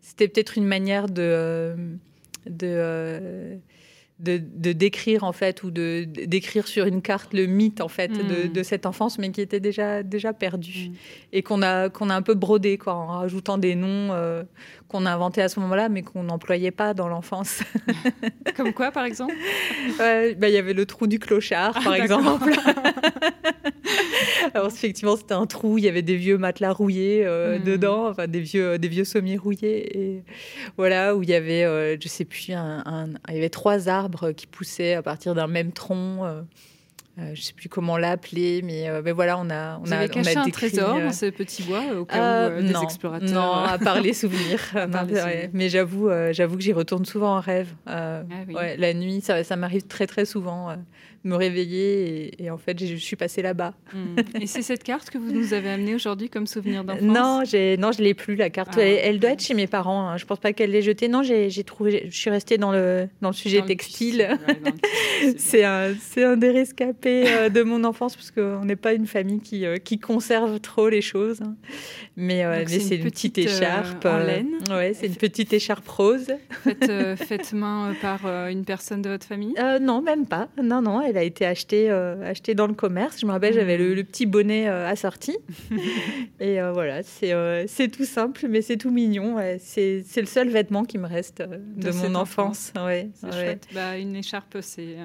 c'était 0.00 0.28
peut-être 0.28 0.56
une 0.56 0.66
manière 0.66 1.08
de... 1.08 1.74
de 2.46 3.58
de, 4.20 4.38
décrire 4.72 5.24
en 5.24 5.32
fait 5.32 5.64
ou 5.64 5.70
de 5.70 6.04
d'écrire 6.04 6.68
sur 6.68 6.86
une 6.86 7.02
carte 7.02 7.34
le 7.34 7.46
mythe 7.46 7.80
en 7.80 7.88
fait 7.88 8.08
de, 8.08 8.60
mm. 8.60 8.64
cette 8.64 8.86
enfance 8.86 9.18
mais 9.18 9.30
qui 9.32 9.40
était 9.40 9.58
déjà 9.58 10.04
déjà 10.04 10.32
perdu 10.32 10.90
mm. 10.90 10.94
et 11.32 11.42
qu'on 11.42 11.62
a 11.62 11.88
qu'on 11.88 12.10
a 12.10 12.14
un 12.14 12.22
peu 12.22 12.34
brodé 12.34 12.78
quoi 12.78 12.94
en 12.94 13.06
rajoutant 13.06 13.58
des 13.58 13.74
noms 13.74 14.12
euh, 14.12 14.44
qu'on 14.86 15.04
a 15.04 15.12
inventés 15.12 15.42
à 15.42 15.48
ce 15.48 15.58
moment-là 15.60 15.88
mais 15.88 16.02
qu'on 16.02 16.22
n'employait 16.22 16.70
pas 16.70 16.94
dans 16.94 17.08
l'enfance. 17.08 17.62
Comme 18.56 18.72
quoi 18.72 18.92
par 18.92 19.04
exemple? 19.04 19.34
Bah, 19.98 20.48
il 20.48 20.54
y 20.54 20.58
avait 20.58 20.74
le 20.74 20.86
trou 20.86 21.06
du 21.06 21.18
clochard 21.18 21.74
par 21.74 21.92
ah, 21.92 21.98
exemple 21.98 22.52
Alors 24.54 24.68
effectivement, 24.68 25.16
c'était 25.16 25.34
un 25.34 25.46
trou, 25.46 25.78
il 25.78 25.84
y 25.84 25.88
avait 25.88 26.02
des 26.02 26.16
vieux 26.16 26.38
matelas 26.38 26.72
rouillés 26.72 27.24
euh, 27.24 27.58
Mm. 27.58 27.64
dedans, 27.64 28.08
enfin 28.08 28.26
des 28.26 28.40
vieux, 28.40 28.78
des 28.78 28.88
vieux 28.88 29.04
sommiers 29.04 29.36
rouillés. 29.36 29.98
Et 29.98 30.22
voilà, 30.76 31.14
où 31.16 31.22
il 31.22 31.28
y 31.30 31.34
avait, 31.34 31.64
euh, 31.64 31.96
je 32.00 32.08
sais 32.08 32.24
plus, 32.24 32.52
un, 32.52 32.82
un- 32.86 33.08
il 33.28 33.34
y 33.34 33.38
avait 33.38 33.48
trois 33.50 33.88
arbres 33.88 34.32
qui 34.32 34.46
poussaient 34.46 34.94
à 34.94 35.02
partir 35.02 35.34
d'un 35.34 35.46
même 35.46 35.72
tronc. 35.72 36.24
euh, 36.24 36.42
euh, 37.20 37.30
je 37.34 37.42
sais 37.42 37.52
plus 37.52 37.68
comment 37.68 37.96
l'appeler, 37.96 38.60
mais, 38.62 38.88
euh, 38.88 39.00
mais 39.04 39.12
voilà, 39.12 39.38
on 39.38 39.48
a, 39.48 39.78
on 39.78 39.84
Vous 39.84 39.92
a, 39.92 39.98
avez 39.98 40.08
on 40.16 40.20
a 40.20 40.24
caché 40.24 40.36
un 40.36 40.48
trésor 40.50 40.98
dans 41.00 41.12
ce 41.12 41.26
petit 41.26 41.62
bois 41.62 41.84
au 41.96 42.04
cas 42.04 42.48
où 42.48 42.52
euh, 42.54 42.60
des 42.62 42.72
non, 42.72 42.82
explorateurs. 42.82 43.30
Non, 43.30 43.52
à 43.52 43.78
part 43.78 44.00
les 44.00 44.12
souvenirs. 44.12 44.60
À 44.74 44.88
part 44.88 44.90
part- 44.90 45.04
les 45.06 45.14
ouais. 45.14 45.20
souvenirs. 45.20 45.50
Mais 45.52 45.68
j'avoue, 45.68 46.10
j'avoue 46.32 46.56
que 46.56 46.62
j'y 46.64 46.72
retourne 46.72 47.04
souvent 47.04 47.36
en 47.36 47.40
rêve. 47.40 47.68
Ah 47.86 48.22
oui. 48.48 48.54
ouais, 48.56 48.76
la 48.78 48.92
nuit, 48.94 49.20
ça, 49.20 49.44
ça 49.44 49.54
m'arrive 49.54 49.86
très 49.86 50.08
très 50.08 50.24
souvent 50.24 50.74
me 51.24 51.36
réveiller 51.36 52.26
et, 52.40 52.44
et 52.44 52.50
en 52.50 52.58
fait, 52.58 52.84
je 52.84 52.96
suis 52.96 53.16
passée 53.16 53.42
là-bas. 53.42 53.74
Hmm. 53.92 54.16
Et 54.40 54.46
c'est 54.46 54.62
cette 54.62 54.82
carte 54.82 55.10
que 55.10 55.18
vous 55.18 55.32
nous 55.32 55.54
avez 55.54 55.70
amenée 55.70 55.94
aujourd'hui 55.94 56.28
comme 56.28 56.46
souvenir 56.46 56.84
d'enfance? 56.84 57.02
Non, 57.02 57.42
non, 57.78 57.92
je 57.92 58.02
l'ai 58.02 58.14
plus 58.14 58.36
la 58.36 58.50
carte. 58.50 58.74
Ah. 58.76 58.82
elle, 58.82 58.98
elle 59.02 59.18
doit 59.20 59.30
être 59.30 59.42
chez 59.42 59.54
mes 59.54 59.66
parents. 59.66 60.08
hein. 60.08 60.16
Je 60.18 60.24
pense 60.26 60.38
pas 60.38 60.52
qu'elle 60.52 60.70
l'ait 60.70 60.82
jetée. 60.82 61.08
Non, 61.08 61.22
j'ai, 61.22 61.48
trouvé. 61.64 62.06
Je 62.10 62.16
suis 62.16 62.30
restée 62.30 62.58
dans 62.58 62.72
le 62.72 63.08
dans 63.22 63.30
le 63.30 63.34
sujet 63.34 63.60
Dans 63.60 63.66
textile. 63.66 64.38
ouais, 64.46 65.34
C'est 65.38 65.64
un, 65.64 65.94
c'est 66.00 66.24
un 66.24 66.36
des 66.36 66.50
rescapés 66.50 67.24
euh, 67.28 67.48
de 67.48 67.62
mon 67.62 67.84
enfance 67.84 68.14
parce 68.16 68.30
qu'on 68.30 68.64
n'est 68.64 68.76
pas 68.76 68.92
une 68.92 69.06
famille 69.06 69.40
qui, 69.40 69.64
euh, 69.64 69.76
qui 69.78 69.98
conserve 69.98 70.60
trop 70.60 70.88
les 70.88 71.00
choses. 71.00 71.40
hein. 71.42 71.54
Mais, 72.16 72.44
euh, 72.44 72.64
c'est 72.66 72.96
une 72.96 73.04
une 73.04 73.10
petite 73.10 73.38
euh, 73.38 73.42
écharpe. 73.42 74.04
en 74.04 74.18
euh, 74.18 74.26
laine. 74.26 74.50
Ouais, 74.70 74.92
c'est 74.94 75.06
une 75.06 75.16
petite 75.16 75.52
écharpe 75.52 75.86
rose. 75.88 76.26
Faites, 76.62 76.88
euh, 76.88 77.16
faites 77.28 77.52
main 77.52 77.90
euh, 77.90 77.94
par 78.00 78.20
euh, 78.26 78.48
une 78.48 78.64
personne 78.64 79.02
de 79.02 79.10
votre 79.10 79.26
famille? 79.26 79.54
Euh, 79.58 79.78
non, 79.78 80.00
même 80.02 80.26
pas. 80.26 80.48
Non, 80.62 80.80
non, 80.82 81.00
elle 81.00 81.13
a 81.16 81.22
été 81.22 81.46
achetée, 81.46 81.90
euh, 81.90 82.28
achetée 82.30 82.54
dans 82.54 82.66
le 82.66 82.74
commerce. 82.74 83.20
Je 83.20 83.26
me 83.26 83.30
rappelle, 83.32 83.54
j'avais 83.54 83.76
le, 83.76 83.94
le 83.94 84.04
petit 84.04 84.26
bonnet 84.26 84.68
euh, 84.68 84.86
assorti. 84.88 85.36
Et 86.40 86.60
euh, 86.60 86.72
voilà, 86.72 87.02
c'est 87.02 87.88
tout 87.88 88.04
simple, 88.04 88.46
mais 88.48 88.62
c'est 88.62 88.76
tout 88.76 88.90
mignon. 88.90 89.36
ouais. 89.36 89.58
C'est 89.60 90.04
le 90.16 90.26
seul 90.26 90.48
vêtement 90.48 90.84
qui 90.84 90.98
me 90.98 91.06
reste 91.06 91.42
de, 91.42 91.90
mon 91.90 92.14
enfance. 92.14 92.72
Ouais, 92.76 93.08
C'est 93.14 93.26
ouais. 93.26 93.32
chouette. 93.32 93.68
Bah, 93.74 93.96
une 93.98 94.16
écharpe, 94.16 94.58
c'est 94.60 94.96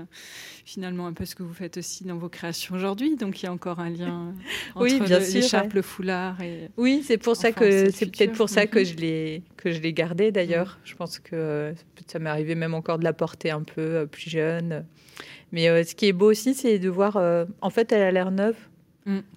finalement 0.65 1.07
un 1.07 1.13
peu 1.13 1.25
ce 1.25 1.35
que 1.35 1.43
vous 1.43 1.53
faites 1.53 1.77
aussi 1.77 2.03
dans 2.03 2.17
vos 2.17 2.29
créations 2.29 2.75
aujourd'hui. 2.75 3.15
Donc 3.15 3.41
il 3.41 3.45
y 3.45 3.49
a 3.49 3.51
encore 3.53 3.79
un 3.79 3.89
lien 3.89 4.33
Oui, 4.75 4.99
entre 5.01 5.21
sûr, 5.21 5.41
l'écharpe, 5.41 5.73
le 5.73 5.81
foulard 5.81 6.41
et. 6.41 6.69
Oui, 6.77 7.03
c'est 7.05 7.17
pour 7.17 7.35
ça 7.35 7.49
Enfance 7.49 7.59
que 7.63 7.89
c'est 7.91 8.05
peut-être 8.05 8.33
pour 8.33 8.49
ça 8.49 8.65
que 8.67 8.79
Mhm. 8.79 8.85
je 8.85 8.95
l'ai 8.95 9.43
que 9.57 9.71
je 9.71 9.81
l'ai 9.81 9.93
gardé 9.93 10.31
d'ailleurs. 10.31 10.79
Je 10.83 10.95
pense 10.95 11.19
que 11.19 11.73
ça 12.07 12.19
m'est 12.19 12.29
arrivé 12.29 12.55
même 12.55 12.73
encore 12.73 12.97
de 12.99 13.03
la 13.03 13.13
porter 13.13 13.51
un 13.51 13.63
peu 13.63 14.07
plus 14.09 14.29
jeune. 14.29 14.85
Mais 15.51 15.67
euh, 15.69 15.83
ce 15.83 15.95
qui 15.95 16.07
est 16.07 16.13
beau 16.13 16.29
aussi, 16.29 16.53
c'est 16.53 16.79
de 16.79 16.89
voir. 16.89 17.17
euh, 17.17 17.45
en 17.61 17.69
fait, 17.69 17.91
elle 17.91 18.01
a 18.03 18.11
l'air 18.11 18.31
neuve. 18.31 18.55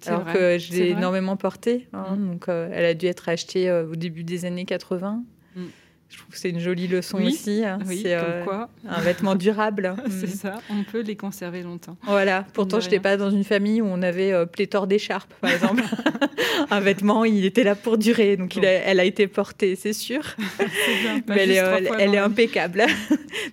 C'est 0.01 0.09
Alors 0.09 0.21
vrai. 0.21 0.33
que 0.33 0.57
je 0.59 0.71
l'ai 0.73 0.89
énormément 0.89 1.35
portée. 1.35 1.87
hein. 1.93 2.15
Mm. 2.15 2.27
Donc, 2.33 2.47
euh, 2.49 2.69
elle 2.71 2.85
a 2.85 2.93
dû 2.93 3.07
être 3.07 3.27
achetée 3.29 3.71
au 3.71 3.95
début 3.95 4.23
des 4.23 4.45
années 4.45 4.65
80. 4.65 5.23
Mm. 5.55 5.61
Je 6.09 6.17
trouve 6.19 6.29
que 6.31 6.37
c'est 6.37 6.51
une 6.51 6.59
jolie 6.59 6.87
leçon 6.87 7.17
Oui. 7.17 7.27
aussi. 7.29 7.63
hein. 7.65 7.79
Oui, 7.87 8.01
c'est 8.03 8.13
euh, 8.13 8.43
quoi, 8.43 8.69
un 8.87 9.01
vêtement 9.01 9.33
durable. 9.35 9.95
c'est 10.09 10.27
Mm. 10.27 10.37
ça, 10.37 10.55
on 10.69 10.83
peut 10.83 11.01
les 11.01 11.15
conserver 11.15 11.63
longtemps. 11.63 11.97
Voilà. 12.03 12.45
Pourtant, 12.53 12.79
je 12.79 12.85
n'étais 12.85 12.99
pas 12.99 13.17
dans 13.17 13.31
une 13.31 13.43
famille 13.43 13.81
où 13.81 13.85
on 13.87 14.01
avait 14.03 14.31
euh, 14.31 14.45
pléthore 14.45 14.85
d'écharpes, 14.85 15.33
par 15.41 15.51
exemple. 15.51 15.81
un 16.69 16.79
vêtement, 16.81 17.25
il 17.25 17.45
était 17.45 17.63
là 17.63 17.73
pour 17.73 17.97
durer. 17.97 18.37
Donc, 18.37 18.55
il 18.55 18.61
Bon. 18.61 18.67
a- 18.67 18.71
elle 18.71 18.99
a 18.99 19.05
été 19.05 19.25
portée, 19.27 19.75
c'est 19.75 19.93
sûr. 19.93 20.21
C'est 20.59 21.01
bien. 21.01 21.17
Bah, 21.25 21.33
Mais 21.35 21.43
elle 21.43 21.51
est, 21.51 21.89
elle 21.99 22.13
est 22.13 22.19
impeccable. 22.19 22.83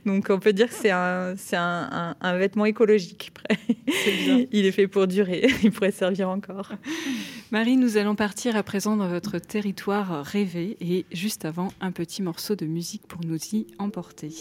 donc, 0.04 0.26
on 0.28 0.38
peut 0.38 0.52
dire 0.52 0.68
que 0.68 0.74
c'est 0.74 0.90
un, 0.90 1.34
c'est 1.38 1.56
un, 1.56 1.88
un- 1.90 2.16
un 2.20 2.36
vêtement 2.36 2.66
écologique. 2.66 3.32
Il 4.52 4.66
est 4.66 4.72
fait 4.72 4.86
pour 4.86 5.06
durer. 5.06 5.48
Il 5.62 5.70
pourrait 5.70 5.90
servir 5.92 6.28
encore. 6.28 6.72
Marie, 7.50 7.76
nous 7.76 7.96
allons 7.96 8.14
partir 8.14 8.54
à 8.56 8.62
présent 8.62 8.96
dans 8.96 9.08
votre 9.08 9.38
territoire 9.38 10.24
rêvé 10.24 10.76
et 10.80 11.04
juste 11.12 11.44
avant, 11.44 11.72
un 11.80 11.90
petit 11.90 12.22
morceau 12.22 12.49
de 12.54 12.66
musique 12.66 13.06
pour 13.06 13.20
nous 13.24 13.38
y 13.52 13.66
emporter. 13.78 14.32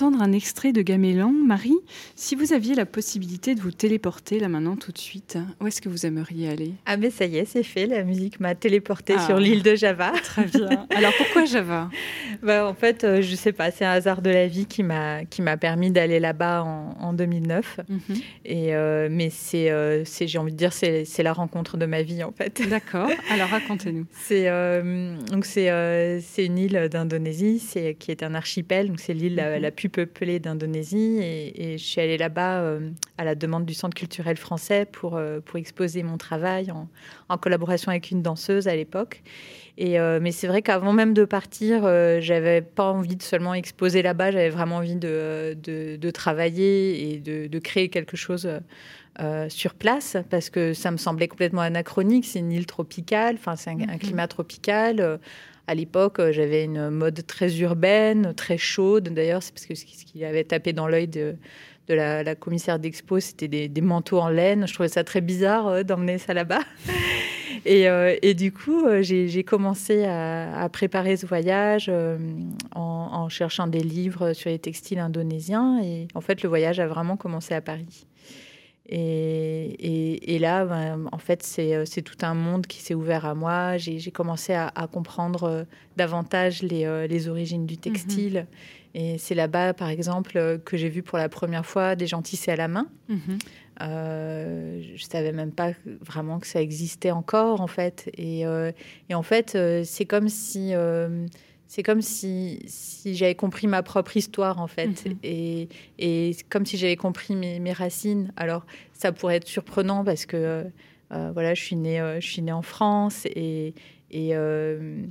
D'entendre 0.00 0.22
un 0.22 0.32
extrait 0.32 0.72
de 0.72 0.80
Gamélan. 0.80 1.30
Marie, 1.30 1.76
si 2.16 2.34
vous 2.34 2.54
aviez 2.54 2.74
la 2.74 2.86
possibilité 2.86 3.54
de 3.54 3.60
vous 3.60 3.70
téléporter 3.70 4.40
là 4.40 4.48
maintenant 4.48 4.76
tout 4.76 4.92
de 4.92 4.98
suite, 4.98 5.36
où 5.60 5.66
est-ce 5.66 5.82
que 5.82 5.90
vous 5.90 6.06
aimeriez 6.06 6.48
aller? 6.48 6.72
Ah, 6.86 6.96
mais 6.96 7.10
ça 7.10 7.26
y 7.26 7.36
est, 7.36 7.44
c'est 7.44 7.62
fait. 7.62 7.86
La 7.86 8.02
musique 8.02 8.40
m'a 8.40 8.54
téléportée 8.54 9.14
Ah. 9.18 9.26
sur 9.26 9.36
l'île 9.38 9.62
de 9.62 9.74
Java. 9.74 10.12
Très 10.24 10.46
bien. 10.46 10.86
Alors 10.96 11.12
pourquoi 11.18 11.44
Java? 11.44 11.90
Bah, 12.42 12.66
en 12.66 12.72
fait, 12.72 13.04
euh, 13.04 13.20
je 13.20 13.34
sais 13.34 13.52
pas, 13.52 13.70
c'est 13.70 13.84
un 13.84 13.90
hasard 13.90 14.22
de 14.22 14.30
la 14.30 14.46
vie 14.46 14.64
qui 14.64 14.82
m'a 14.82 15.24
permis 15.60 15.90
d'aller 15.90 16.18
là-bas 16.20 16.62
en, 16.62 16.96
en 16.98 17.12
2009. 17.12 17.80
Mhm. 17.88 18.00
Et 18.46 18.74
euh, 18.74 19.08
mais 19.10 19.28
c'est 19.28 19.70
euh, 19.70 20.04
j'ai 20.06 20.38
envie 20.38 20.52
de 20.52 20.56
dire 20.56 20.72
c'est 20.72 21.04
la 21.22 21.34
rencontre 21.34 21.76
de 21.76 21.84
ma 21.84 22.00
vie 22.02 22.24
en 22.24 22.32
fait. 22.32 22.62
D'accord. 22.70 23.10
Alors 23.30 23.48
racontez-nous. 23.48 24.06
C'est 24.14 24.48
euh, 24.48 25.18
donc 25.30 25.44
c'est 25.44 25.70
euh, 25.70 26.20
c'est 26.22 26.46
une 26.46 26.56
île 26.56 26.88
d'Indonésie, 26.90 27.62
qui 27.98 28.10
est 28.10 28.22
un 28.22 28.34
archipel, 28.34 28.88
donc 28.88 29.00
c'est 29.00 29.12
l'île 29.12 29.34
la, 29.34 29.56
Mhm. 29.56 29.62
la 29.62 29.70
plus 29.70 29.89
peuplée 29.90 30.38
d'Indonésie 30.40 31.18
et, 31.20 31.72
et 31.74 31.78
je 31.78 31.84
suis 31.84 32.00
allée 32.00 32.16
là-bas 32.16 32.60
euh, 32.62 32.90
à 33.18 33.24
la 33.24 33.34
demande 33.34 33.66
du 33.66 33.74
Centre 33.74 33.94
culturel 33.94 34.36
français 34.36 34.86
pour 34.90 35.16
euh, 35.16 35.40
pour 35.40 35.56
exposer 35.58 36.02
mon 36.02 36.16
travail 36.16 36.70
en, 36.70 36.88
en 37.28 37.36
collaboration 37.38 37.90
avec 37.90 38.10
une 38.10 38.22
danseuse 38.22 38.68
à 38.68 38.74
l'époque. 38.76 39.22
Et 39.78 39.98
euh, 40.00 40.18
mais 40.22 40.32
c'est 40.32 40.46
vrai 40.46 40.62
qu'avant 40.62 40.92
même 40.92 41.14
de 41.14 41.24
partir, 41.24 41.82
j'avais 42.20 42.60
pas 42.62 42.90
envie 42.92 43.16
de 43.16 43.22
seulement 43.22 43.54
exposer 43.54 44.02
là-bas, 44.02 44.30
j'avais 44.30 44.50
vraiment 44.50 44.76
envie 44.76 44.96
de, 44.96 45.56
de, 45.62 45.96
de 45.96 46.10
travailler 46.10 47.12
et 47.14 47.18
de, 47.18 47.46
de 47.46 47.58
créer 47.58 47.88
quelque 47.88 48.16
chose. 48.16 48.48
euh, 49.20 49.48
sur 49.50 49.74
place 49.74 50.16
parce 50.30 50.50
que 50.50 50.72
ça 50.72 50.90
me 50.92 50.96
semblait 50.96 51.26
complètement 51.28 51.60
anachronique. 51.62 52.24
C'est 52.24 52.38
une 52.38 52.52
île 52.52 52.64
tropicale, 52.64 53.34
enfin 53.34 53.56
c'est 53.56 53.68
un, 53.70 53.80
un 53.80 53.86
Mhm. 53.94 53.98
climat 53.98 54.28
tropical. 54.28 55.00
Euh, 55.00 55.18
À 55.70 55.74
l'époque, 55.76 56.18
euh, 56.18 56.32
j'avais 56.32 56.64
une 56.64 56.90
mode 56.90 57.24
très 57.28 57.60
urbaine, 57.60 58.34
très 58.34 58.58
chaude. 58.58 59.10
D'ailleurs, 59.10 59.40
c'est 59.40 59.54
parce 59.54 59.66
que 59.66 59.76
ce 59.76 59.84
qui 59.84 60.24
avait 60.24 60.42
tapé 60.42 60.72
dans 60.72 60.88
l'œil 60.88 61.06
de, 61.06 61.36
la, 61.88 62.34
commissaire 62.34 62.80
d'expo, 62.80 63.20
c'était 63.20 63.46
des, 63.46 63.80
manteaux 63.80 64.18
en 64.18 64.30
laine. 64.30 64.66
Je 64.66 64.74
trouvais 64.74 64.88
ça 64.88 65.04
très 65.04 65.20
bizarre 65.20 65.68
euh, 65.68 65.82
d'emmener 65.84 66.18
ça 66.18 66.34
là-bas. 66.34 66.62
Et, 67.66 67.90
euh, 67.90 68.16
et 68.22 68.32
du 68.32 68.52
coup, 68.52 68.86
j'ai 69.02 69.44
commencé 69.44 70.06
à, 70.06 70.66
préparer 70.72 71.18
ce 71.18 71.26
voyage 71.26 71.90
en 72.74 73.28
cherchant 73.28 73.66
des 73.66 73.82
livres 73.82 74.32
sur 74.32 74.48
les 74.48 74.58
textiles 74.58 74.98
indonésiens. 74.98 75.78
Et 75.82 76.08
en 76.14 76.22
fait, 76.22 76.42
le 76.42 76.48
voyage 76.48 76.80
a 76.80 76.86
vraiment 76.86 77.18
commencé 77.18 77.52
à 77.52 77.60
Paris. 77.60 78.06
Et, 78.92 78.96
et- 79.78 80.34
et 80.34 80.38
là, 80.40 80.64
ben, 80.64 81.06
en 81.12 81.18
fait, 81.18 81.42
c'est 81.44 81.74
euh, 81.76 81.84
c'est 81.86 82.02
tout 82.02 82.18
un 82.22 82.34
monde 82.34 82.66
qui 82.66 82.80
s'est 82.82 82.94
ouvert 82.94 83.24
à 83.24 83.34
moi. 83.34 83.76
J'ai 83.76 84.10
commencé 84.10 84.52
à, 84.52 84.66
à 84.74 84.86
comprendre 84.88 85.44
euh, 85.44 85.64
davantage 85.96 86.62
les, 86.62 86.84
euh, 86.84 87.06
les 87.06 87.28
origines 87.28 87.66
du 87.66 87.76
textile. 87.78 88.46
Et 88.94 89.18
c'est 89.18 89.36
là-bas, 89.36 89.72
par 89.74 89.88
exemple, 89.88 90.58
que 90.64 90.76
j'ai 90.76 90.88
vu 90.88 91.02
pour 91.04 91.16
la 91.18 91.28
première 91.28 91.64
fois 91.64 91.94
des 91.94 92.08
gens 92.08 92.22
tissés 92.22 92.50
à 92.50 92.56
la 92.56 92.66
main. 92.66 92.88
Mhm. 93.08 93.38
Euh, 93.82 94.82
je 94.96 95.04
savais 95.04 95.32
même 95.32 95.52
pas 95.52 95.70
vraiment 96.00 96.38
que 96.40 96.46
ça 96.46 96.60
existait 96.60 97.12
encore 97.12 97.60
en 97.60 97.66
fait. 97.68 98.10
Et, 98.18 98.44
euh, 98.44 98.72
et 99.08 99.14
en 99.14 99.22
fait, 99.22 99.56
c'est 99.84 100.04
comme 100.06 100.28
si 100.28 100.72
c'est 101.72 101.84
comme 101.84 102.02
si, 102.02 102.58
si 102.66 103.14
j'avais 103.14 103.36
compris 103.36 103.68
ma 103.68 103.84
propre 103.84 104.16
histoire 104.16 104.60
en 104.60 104.66
fait, 104.66 105.04
Mhm. 105.06 105.16
et, 105.22 105.68
et 106.00 106.36
comme 106.48 106.66
si 106.66 106.76
j'avais 106.76 106.96
compris 106.96 107.36
mes, 107.36 107.60
mes 107.60 107.72
racines. 107.72 108.32
Alors 108.36 108.66
ça 108.92 109.12
pourrait 109.12 109.36
être 109.36 109.46
surprenant 109.46 110.02
parce 110.04 110.26
que 110.26 110.64
euh, 111.12 111.30
voilà, 111.32 111.54
je 111.54 111.62
suis 111.62 111.76
née, 111.76 112.00
euh, 112.00 112.20
je 112.20 112.26
suis 112.26 112.42
née 112.42 112.50
en 112.52 112.62
France 112.62 113.24
et 113.26 113.72
et, 114.10 114.30
euh, 114.34 115.04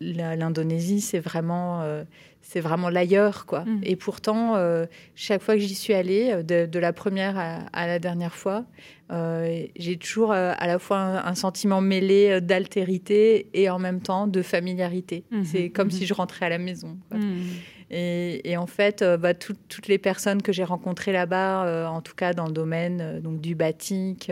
l'Indonésie 0.00 1.00
c'est 1.00 1.20
vraiment 1.20 1.82
euh, 1.82 2.04
c'est 2.46 2.60
vraiment 2.60 2.90
l'ailleurs 2.90 3.46
quoi. 3.46 3.64
Mhm. 3.64 3.80
Et 3.84 3.96
pourtant 3.96 4.54
euh, 4.56 4.84
chaque 5.14 5.42
fois 5.42 5.54
que 5.54 5.60
j'y 5.60 5.74
suis 5.74 5.94
allée, 5.94 6.30
euh, 6.30 6.42
de, 6.42 6.66
de 6.66 6.78
la 6.78 6.92
première 6.92 7.38
à, 7.38 7.60
à 7.72 7.86
la 7.86 7.98
dernière 7.98 8.34
fois, 8.34 8.64
euh, 9.10 9.64
j'ai 9.76 9.96
toujours 9.96 10.30
euh, 10.32 10.52
à 10.58 10.66
la 10.66 10.78
fois 10.78 10.98
un, 10.98 11.24
un 11.26 11.34
sentiment 11.34 11.80
mêlé 11.80 12.40
d'altérité 12.42 13.48
et 13.54 13.70
en 13.70 13.78
même 13.78 14.00
temps 14.00 14.26
de 14.26 14.42
familiarité. 14.42 15.24
Mhm, 15.30 15.44
C'est 15.44 15.70
comme 15.70 15.88
mhm. 15.88 15.92
si 15.94 16.06
je 16.06 16.14
rentrais 16.14 16.46
à 16.46 16.48
la 16.50 16.58
maison. 16.58 16.96
quoi. 17.08 17.18
Mhm. 17.18 17.42
Et, 17.90 18.50
et 18.50 18.56
en 18.56 18.66
fait, 18.66 19.04
bah, 19.20 19.34
tout- 19.34 19.56
toutes 19.68 19.88
les 19.88 19.98
personnes 19.98 20.42
que 20.42 20.52
j'ai 20.52 20.64
rencontrées 20.64 21.12
là-bas, 21.12 21.88
en 21.90 22.00
tout 22.00 22.14
cas 22.14 22.32
dans 22.32 22.46
le 22.46 22.52
domaine 22.52 23.20
donc 23.20 23.40
du 23.40 23.54
batik 23.54 24.30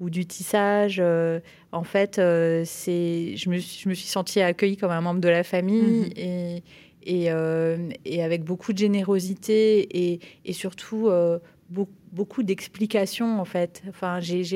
ou 0.00 0.10
du 0.10 0.26
tissage, 0.26 0.98
euh, 1.02 1.40
en 1.72 1.82
fait, 1.82 2.18
euh, 2.20 2.62
c'est, 2.64 3.36
je, 3.36 3.50
me, 3.50 3.58
suis- 3.58 3.82
je 3.82 3.88
me 3.88 3.94
suis 3.94 4.06
sentie 4.06 4.40
accueillie 4.40 4.76
comme 4.76 4.92
un 4.92 5.00
membre 5.00 5.20
de 5.20 5.28
la 5.28 5.42
famille 5.42 6.12
et, 6.16 6.62
et, 7.02 7.30
euh, 7.30 7.88
et 8.04 8.22
avec 8.22 8.44
beaucoup 8.44 8.72
de 8.72 8.78
générosité 8.78 9.88
et, 10.12 10.20
et 10.44 10.52
surtout 10.52 11.08
euh, 11.08 11.38
beau- 11.70 11.88
beaucoup 12.12 12.42
d'explications 12.42 13.40
en 13.40 13.44
fait. 13.44 13.82
Enfin, 13.88 14.20
j'ai- 14.20 14.46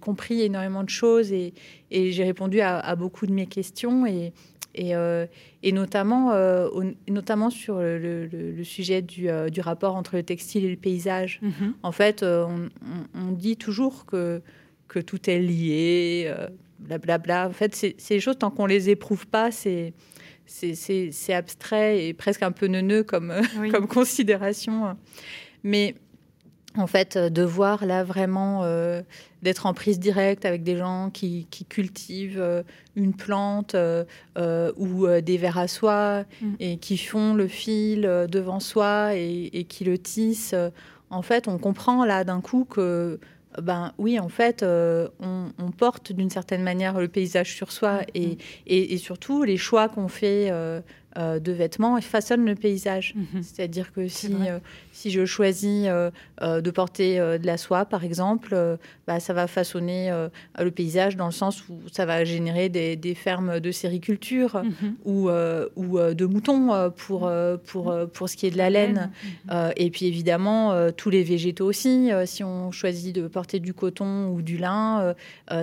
compris 0.00 0.42
énormément 0.42 0.84
de 0.84 0.90
choses 0.90 1.32
et, 1.32 1.54
et 1.90 2.12
j'ai 2.12 2.24
répondu 2.24 2.60
à, 2.60 2.78
à 2.78 2.96
beaucoup 2.96 3.26
de 3.26 3.32
mes 3.32 3.46
questions 3.46 4.06
et, 4.06 4.32
et, 4.74 4.94
euh, 4.94 5.26
et 5.62 5.72
notamment, 5.72 6.32
euh, 6.32 6.68
au- 6.68 6.84
notamment 7.10 7.50
sur 7.50 7.78
le, 7.78 7.98
le- 7.98 8.26
le- 8.26 8.52
le 8.52 8.64
sujet 8.64 9.02
du, 9.02 9.28
euh, 9.28 9.48
du 9.48 9.60
rapport 9.60 9.96
entre 9.96 10.16
le 10.16 10.22
textile 10.22 10.64
et 10.64 10.70
le 10.70 10.76
paysage. 10.76 11.40
Mhm. 11.42 11.74
En 11.82 11.92
fait, 11.92 12.22
on, 12.22 12.68
on- 13.16 13.20
on 13.20 13.32
dit 13.32 13.56
toujours 13.56 14.04
que, 14.06 14.40
que 14.88 14.98
tout 15.00 15.28
est 15.30 15.38
lié, 15.40 16.32
blablabla. 16.78 17.48
En 17.48 17.52
fait, 17.52 17.74
c'est 17.74 17.94
c'est 17.98 18.14
des 18.14 18.20
choses, 18.20 18.38
tant 18.38 18.50
qu'on 18.50 18.66
les 18.66 18.88
éprouve 18.90 19.26
pas, 19.26 19.50
c'est 19.50 19.92
c'est- 20.48 21.32
abstrait 21.32 22.06
et 22.06 22.14
presque 22.14 22.42
un 22.42 22.52
peu 22.52 22.66
neuneux 22.66 23.04
comme, 23.04 23.30
euh, 23.30 23.42
Oui. 23.60 23.70
comme 23.72 23.86
considération. 23.86 24.96
Mais 25.62 25.94
en 26.76 26.86
fait, 26.86 27.16
euh, 27.16 27.28
de 27.30 27.42
voir 27.42 27.84
là 27.86 28.04
vraiment 28.04 28.62
euh, 28.64 29.02
d'être 29.42 29.66
en 29.66 29.74
prise 29.74 29.98
directe 29.98 30.44
avec 30.44 30.62
des 30.62 30.76
gens 30.76 31.10
qui, 31.10 31.46
qui 31.50 31.64
cultivent 31.64 32.40
euh, 32.40 32.62
une 32.96 33.14
plante 33.14 33.74
euh, 33.74 34.04
ou 34.76 35.06
des 35.20 35.36
vers 35.38 35.58
à 35.58 35.68
soie 35.68 36.24
Mm. 36.40 36.54
et 36.60 36.76
qui 36.78 36.96
font 36.98 37.34
le 37.34 37.48
fil 37.48 38.02
devant 38.30 38.60
soi 38.60 39.14
et, 39.14 39.50
et 39.52 39.64
qui 39.64 39.84
le 39.84 39.98
tissent. 39.98 40.54
en 41.10 41.22
fait, 41.22 41.48
on 41.48 41.58
comprend 41.58 42.04
là 42.04 42.22
d'un 42.24 42.40
coup 42.40 42.64
que, 42.64 43.18
ben 43.60 43.92
oui, 43.98 44.18
en 44.18 44.28
fait, 44.28 44.62
euh, 44.62 45.08
on, 45.20 45.52
on 45.58 45.70
porte 45.70 46.12
d'une 46.12 46.30
certaine 46.30 46.62
manière 46.62 46.98
le 46.98 47.08
paysage 47.08 47.54
sur 47.54 47.72
soi 47.72 48.00
et, 48.14 48.38
et, 48.66 48.94
et 48.94 48.98
surtout 48.98 49.42
les 49.42 49.56
choix 49.56 49.88
qu'on 49.88 50.08
fait 50.08 50.48
euh, 50.50 50.80
euh, 51.18 51.38
de 51.40 51.52
vêtements 51.52 52.00
façonnent 52.00 52.44
le 52.44 52.54
paysage. 52.54 53.14
Mhm. 53.16 53.42
C'est-à-dire 53.42 53.92
que 53.92 54.08
si, 54.08 54.32
euh, 54.32 54.58
si 54.92 55.10
je 55.10 55.24
choisis 55.24 55.86
euh, 55.86 56.10
de 56.40 56.70
porter 56.70 57.18
de 57.18 57.46
la 57.46 57.56
soie, 57.56 57.84
par 57.84 58.04
exemple, 58.04 58.56
bah, 59.06 59.20
ça 59.20 59.32
va 59.32 59.46
façonner 59.46 60.10
le 60.58 60.70
paysage 60.70 61.16
dans 61.16 61.26
le 61.26 61.32
sens 61.32 61.68
où 61.68 61.80
ça 61.92 62.06
va 62.06 62.24
générer 62.24 62.68
des, 62.68 62.96
des 62.96 63.14
fermes 63.14 63.60
de 63.60 63.70
sériculture 63.72 64.62
Mhm. 64.62 64.94
ou, 65.04 65.30
ou 65.76 65.98
de 65.98 66.24
moutons 66.26 66.90
pour, 66.96 67.30
pour, 67.66 67.94
pour 68.12 68.28
ce 68.28 68.36
qui 68.36 68.46
est 68.46 68.50
de 68.50 68.58
la 68.58 68.70
laine. 68.70 69.10
Euh, 69.50 69.70
et 69.76 69.90
puis 69.90 70.06
évidemment, 70.06 70.90
tous 70.92 71.10
les 71.10 71.22
végétaux 71.22 71.66
aussi. 71.66 72.10
Si 72.26 72.44
on 72.44 72.70
choisit 72.70 73.14
de 73.14 73.26
porter 73.28 73.60
du 73.60 73.74
coton 73.74 74.28
ou 74.28 74.42
du 74.42 74.58
lin, 74.58 75.14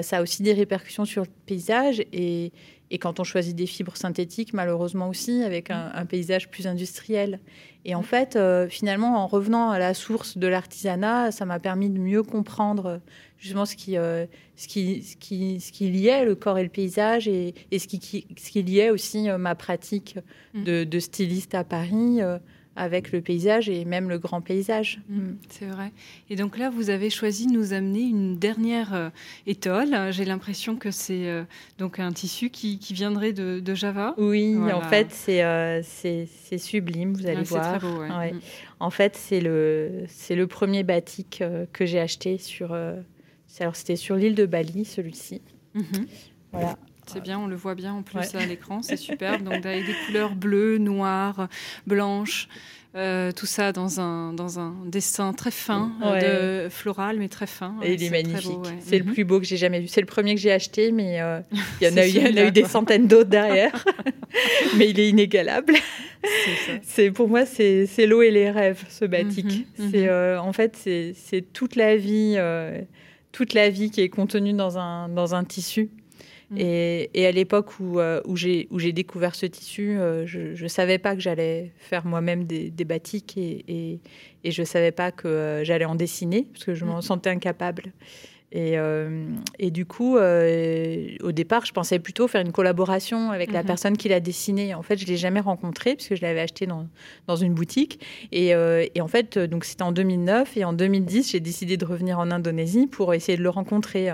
ça 0.02 0.18
a 0.18 0.22
aussi 0.22 0.44
des 0.44 0.54
répercussions 0.54 1.06
sur 1.06 1.24
le 1.24 1.30
paysage. 1.46 2.04
Et, 2.14 2.52
et 2.92 2.98
quand 3.00 3.20
on 3.20 3.24
choisit 3.24 3.56
des 3.56 3.66
fibres 3.66 3.98
synthétiques, 3.98 4.54
malheureusement 4.54 5.10
aussi, 5.10 5.44
avec 5.44 5.72
un, 5.72 5.92
un 5.94 6.06
paysage 6.06 6.50
plus 6.50 6.68
industriel. 6.68 7.40
Et 7.84 7.96
en 7.96 8.02
fait, 8.04 8.36
euh, 8.36 8.68
finalement, 8.70 9.18
en 9.24 9.28
revenant 9.28 9.70
à 9.72 9.80
la 9.80 9.94
source 9.94 10.38
de 10.38 10.48
l'artisanat, 10.48 11.32
ça 11.32 11.46
m'a 11.46 11.60
permis 11.60 11.90
de 11.90 12.00
mieux 12.00 12.24
comprendre 12.24 12.86
euh, 12.86 12.98
justement 13.38 13.66
ce 13.66 13.76
qui, 13.76 13.98
euh, 13.98 14.26
ce 14.56 14.68
qui, 14.68 15.02
ce 15.04 15.16
qui, 15.18 15.60
ce 15.60 15.72
qui 15.72 15.90
liait 15.90 16.26
le 16.26 16.36
corps 16.36 16.58
et 16.58 16.64
le 16.64 16.70
paysage 16.70 17.28
et, 17.28 17.54
et 17.72 17.80
ce, 17.80 17.88
qui, 17.88 18.00
qui- 18.00 18.28
ce 18.38 18.50
qui 18.52 18.64
liait 18.64 18.90
aussi 18.92 19.28
ma 19.38 19.56
pratique 19.56 20.18
de, 20.54 20.84
de 20.84 21.00
styliste 21.00 21.54
à 21.56 21.64
Paris 21.64 22.22
euh, 22.22 22.38
avec 22.76 23.12
le 23.12 23.22
paysage 23.22 23.70
et 23.70 23.86
même 23.86 24.10
le 24.10 24.18
grand 24.20 24.42
paysage. 24.42 25.00
Mm, 25.10 25.32
C'est 25.50 25.66
vrai. 25.68 25.92
Et 26.30 26.36
donc 26.36 26.58
là, 26.58 26.70
vous 26.70 26.90
avez 26.90 27.10
choisi 27.10 27.48
de 27.48 27.54
nous 27.54 27.72
amener 27.74 28.02
une 28.02 28.38
dernière 28.38 28.94
euh, 28.94 29.10
étole. 29.48 29.96
J'ai 30.12 30.26
l'impression 30.26 30.76
que 30.76 30.92
c'est 30.92 31.28
euh, 31.30 31.44
donc 31.78 32.00
un 32.00 32.12
tissu 32.12 32.50
qui, 32.50 32.78
qui 32.80 32.94
viendrait 32.94 33.32
de, 33.34 33.60
de 33.60 33.74
Java. 33.76 34.14
Oui, 34.18 34.56
Voilà. 34.56 34.78
en 34.78 34.82
fait, 34.82 35.08
c'est 35.12 35.44
euh, 35.44 35.82
c'est 35.84 36.28
c'est 36.44 36.58
sublime, 36.58 37.14
vous 37.14 37.26
allez 37.26 37.38
Ouais, 37.38 37.46
c'est 37.46 37.50
voir. 37.58 37.78
très 37.80 37.88
beau, 37.88 38.00
ouais. 38.00 38.10
Ouais. 38.12 38.34
Mm. 38.34 38.40
En 38.82 38.90
fait, 38.90 39.16
c'est 39.16 39.40
le, 39.40 40.04
c'est 40.08 40.36
le 40.36 40.48
premier 40.48 40.84
batik 40.84 41.40
euh, 41.42 41.66
que 41.72 41.86
j'ai 41.86 42.00
acheté 42.00 42.38
sur. 42.38 42.74
alors, 42.74 43.76
c'était 43.76 43.96
sur 43.96 44.16
l'île 44.18 44.36
de 44.36 44.46
Bali, 44.46 44.84
celui-ci. 44.86 45.42
Mhm. 45.76 46.08
Voilà. 46.52 46.78
C'est 47.08 47.22
bien, 47.22 47.40
on 47.40 47.48
le 47.48 47.56
voit 47.56 47.76
bien 47.76 47.94
en 47.94 48.02
plus 48.02 48.18
Ouais. 48.20 48.36
à 48.36 48.46
l'écran, 48.46 48.82
c'est 48.82 48.98
superbe. 49.10 49.44
Donc 49.44 49.66
avec 49.66 49.86
des 49.86 49.94
couleurs 50.06 50.36
bleues, 50.36 50.78
noires, 50.78 51.48
blanches, 51.88 52.48
euh, 52.96 53.32
tout 53.34 53.46
ça 53.46 53.74
dans 53.74 54.00
un, 54.00 54.32
dans 54.34 54.58
un 54.60 54.74
dessin 54.86 55.34
très 55.34 55.52
fin, 55.52 55.92
euh, 56.02 56.66
de 56.66 56.70
floral 56.70 57.18
mais 57.20 57.28
très 57.28 57.46
fin. 57.48 57.76
Et 57.82 57.88
Ouais, 57.90 57.94
il 57.96 58.04
est 58.04 58.10
magnifique. 58.10 58.52
C'est 58.80 58.98
le 59.00 59.04
Mhm. 59.06 59.14
plus 59.14 59.24
beau 59.26 59.40
que 59.40 59.46
j'ai 59.46 59.58
jamais 59.58 59.82
vu. 59.82 59.88
C'est 59.88 60.00
le 60.02 60.08
premier 60.08 60.34
que 60.34 60.40
j'ai 60.42 60.52
acheté, 60.54 60.92
mais 60.94 61.22
euh, 61.22 61.42
il 61.82 61.88
y 61.88 61.92
en 61.92 61.98
a 61.98 62.08
eu, 62.08 62.20
en 62.42 62.48
a 62.48 62.52
des 62.52 62.64
centaines 62.64 63.08
d'autres 63.08 63.30
derrière. 63.30 63.86
mais 64.78 64.90
il 64.90 65.00
est 65.00 65.10
inégalable. 65.10 65.74
C'est 66.82 67.12
pour 67.12 67.28
moi, 67.28 67.46
c'est 67.46 67.86
l'eau 68.08 68.22
et 68.22 68.32
les 68.32 68.50
rêves, 68.50 68.84
ce 68.90 69.06
batik. 69.06 69.46
Mhm, 69.46 69.92
C'est 69.92 70.04
mhm. 70.04 70.10
euh, 70.10 70.40
en 70.40 70.54
fait, 70.54 70.76
c'est 70.76 71.42
toute 71.54 71.76
la 71.76 71.98
vie, 71.98 72.38
toute 73.32 73.54
la 73.54 73.70
vie 73.70 73.92
qui 73.92 74.02
est 74.02 74.10
contenue 74.10 74.54
dans 74.54 74.78
un 74.78 75.10
dans 75.10 75.36
un 75.36 75.44
tissu. 75.44 75.90
Mhm. 76.56 76.62
Et, 76.62 77.10
et 77.14 77.26
à 77.28 77.32
l'époque 77.32 77.80
où, 77.80 78.00
euh, 78.00 78.22
où 78.26 78.36
j'ai 78.36 78.92
découvert 78.94 79.36
ce 79.36 79.46
tissu, 79.46 79.98
euh, 79.98 80.26
je 80.26 80.62
ne 80.62 80.68
savais 80.68 80.98
pas 80.98 81.16
que 81.16 81.22
j'allais 81.22 81.72
faire 81.78 82.06
moi-même 82.06 82.46
des, 82.46 82.70
des 82.72 82.86
batiks 82.86 83.38
et, 83.38 83.64
et, 83.68 84.00
et 84.44 84.52
je 84.52 84.64
savais 84.64 84.92
pas 84.92 85.12
que 85.12 85.28
euh, 85.28 85.64
j'allais 85.64 85.86
en 85.86 85.96
dessiner 85.96 86.48
parce 86.54 86.66
que 86.66 86.74
je 86.74 86.86
m'en 86.86 86.96
Mhm. 86.98 87.02
sentais 87.02 87.30
incapable. 87.30 87.94
Et, 88.58 88.78
euh, 88.80 89.26
et 89.60 89.70
du 89.70 89.86
coup, 89.86 90.16
euh, 90.16 91.08
au 91.22 91.34
départ, 91.34 91.66
je 91.66 91.74
pensais 91.74 92.00
plutôt 92.00 92.26
faire 92.30 92.40
une 92.40 92.54
collaboration 92.54 93.32
avec 93.32 93.52
la 93.52 93.60
Mhm. 93.60 93.66
personne 93.68 93.98
qui 93.98 94.08
l'a 94.08 94.22
dessiné. 94.22 94.74
En 94.74 94.82
fait, 94.82 94.96
je 94.98 95.06
l'ai 95.06 95.18
jamais 95.18 95.42
rencontré 95.42 95.96
puisque 95.96 96.16
je 96.16 96.22
l'avais 96.22 96.40
acheté 96.40 96.66
dans, 96.66 96.88
dans 97.28 97.36
une 97.36 97.54
boutique. 97.54 98.00
Et, 98.32 98.56
euh, 98.56 98.86
et 98.96 99.02
en 99.02 99.10
fait, 99.10 99.38
donc 99.38 99.66
c'était 99.66 99.84
en 99.84 99.92
2009 99.92 100.56
et 100.56 100.64
en 100.64 100.72
2010, 100.72 101.32
j'ai 101.32 101.42
décidé 101.42 101.76
de 101.76 101.84
revenir 101.84 102.18
en 102.18 102.32
Indonésie 102.32 102.88
pour 102.88 103.14
essayer 103.14 103.38
de 103.38 103.44
le 103.44 103.50
rencontrer. 103.50 104.14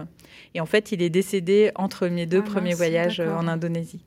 Et 0.55 0.59
en 0.59 0.65
fait, 0.65 0.91
il 0.91 1.03
est 1.03 1.11
décédé 1.11 1.69
entre 1.75 2.07
mes 2.07 2.25
deux 2.25 2.39
Ah, 2.39 2.49
premiers 2.49 2.73
voyages 2.73 3.19
en 3.19 3.47
Indonésie. 3.47 4.03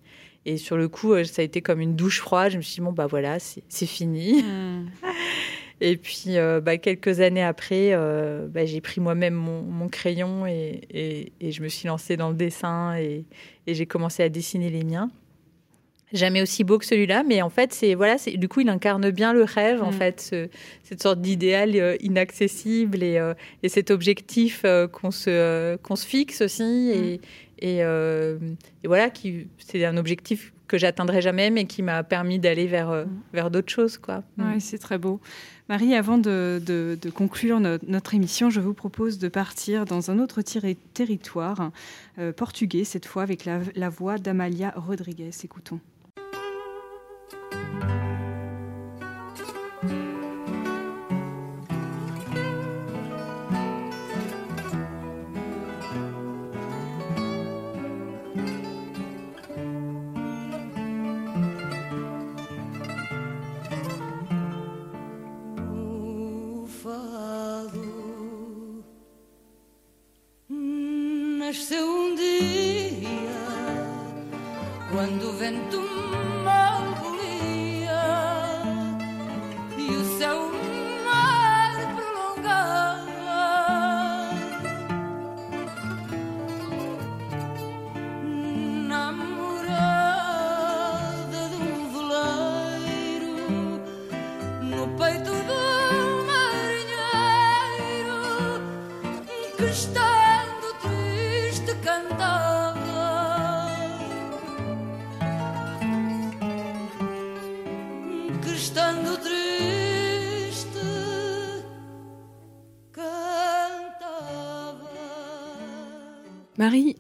Et 0.47 0.57
sur 0.57 0.77
le 0.77 0.89
coup, 0.89 1.15
ça 1.25 1.43
a 1.43 1.45
été 1.45 1.63
comme 1.63 1.81
une 1.81 1.95
douche 1.95 2.19
froide. 2.21 2.51
Je 2.51 2.57
me 2.57 2.63
suis 2.63 2.75
dit, 2.75 2.81
bon, 2.81 2.93
bah 2.93 3.07
voilà, 3.07 3.39
c'est 3.39 3.87
fini. 3.87 4.43
Mm. 4.43 4.87
Et 5.87 5.97
puis, 5.99 6.39
euh, 6.39 6.61
bah, 6.63 6.79
quelques 6.79 7.21
années 7.21 7.43
après, 7.43 7.91
euh, 7.93 8.47
bah, 8.49 8.65
j'ai 8.65 8.81
pris 8.81 9.01
moi-même 9.03 9.35
mon, 9.35 9.61
mon 9.63 9.89
crayon 9.89 10.47
et, 10.47 10.81
et- 10.91 11.33
et 11.41 11.53
je 11.53 11.63
me 11.63 11.69
suis 11.69 11.89
lancée 11.89 12.17
dans 12.17 12.31
le 12.31 12.35
dessin 12.37 12.97
et, 12.97 13.25
et 13.67 13.75
j'ai 13.75 13.85
commencé 13.85 14.23
à 14.23 14.29
dessiner 14.31 14.71
les 14.71 14.83
miens. 14.83 15.11
Jamais 16.13 16.41
aussi 16.43 16.63
beau 16.65 16.79
que 16.79 16.87
celui-là, 16.87 17.25
mais 17.27 17.43
en 17.43 17.51
fait, 17.51 17.73
c'est 17.73 17.95
voilà, 17.95 18.19
c'est 18.19 18.37
du 18.37 18.49
coup, 18.49 18.61
il 18.61 18.69
incarne 18.69 19.11
bien 19.11 19.33
le 19.33 19.43
rêve, 19.43 19.83
en 19.83 19.91
Mm. 19.91 19.95
fait, 19.95 20.21
ce- 20.21 20.49
cette 20.85 21.03
sorte 21.03 21.21
d'idéal 21.21 21.73
euh, 21.75 21.97
inaccessible 22.01 23.03
et, 23.03 23.21
et 23.63 23.69
cet 23.69 23.91
objectif 23.91 24.65
qu'on 24.93 25.11
se 25.11 25.77
qu'on 25.77 25.97
se 25.97 26.07
fixe 26.07 26.41
aussi 26.41 27.19
euh, 27.63 28.39
et 28.83 28.87
voilà, 28.87 29.11
qui 29.11 29.49
c'est 29.59 29.85
un 29.85 29.97
objectif 29.97 30.53
que 30.69 30.79
j'atteindrai 30.79 31.21
jamais, 31.21 31.51
mais 31.51 31.67
qui 31.67 31.83
m'a 31.83 32.03
permis 32.03 32.39
d'aller 32.39 32.67
vers 32.67 32.91
euh, 32.91 33.05
Mm. 33.05 33.09
vers 33.33 33.51
d'autres 33.51 33.73
choses, 33.73 33.99
quoi. 33.99 34.23
Mm. 34.37 34.43
Ouais, 34.53 34.61
c'est 34.61 34.79
très 34.79 34.99
beau. 34.99 35.21
Marie, 35.69 35.95
avant 35.95 36.19
de, 36.19 36.61
de- 36.65 36.99
de 37.01 37.11
conclure 37.11 37.59
no- 37.61 37.79
notre 37.87 38.15
émission, 38.15 38.51
je 38.51 38.61
vous 38.61 38.75
propose 38.75 39.19
de 39.19 39.29
partir 39.29 39.85
dans 39.87 40.11
un 40.11 40.19
autre 40.19 40.43
territoire, 40.95 41.71
euh, 42.19 42.33
portugais 42.33 42.85
cette 42.85 43.07
fois, 43.07 43.23
avec 43.23 43.45
la, 43.45 43.61
la 43.75 43.89
voix 43.89 44.19
d'Amalia 44.19 44.73
Rodriguez. 44.77 45.31
Écoutons. 45.43 45.81
Nasceu 71.55 71.89
um 71.89 72.17
dia 72.17 73.09
quando 74.91 75.29
o 75.29 75.33
vento 75.35 75.81
mal 76.43 76.83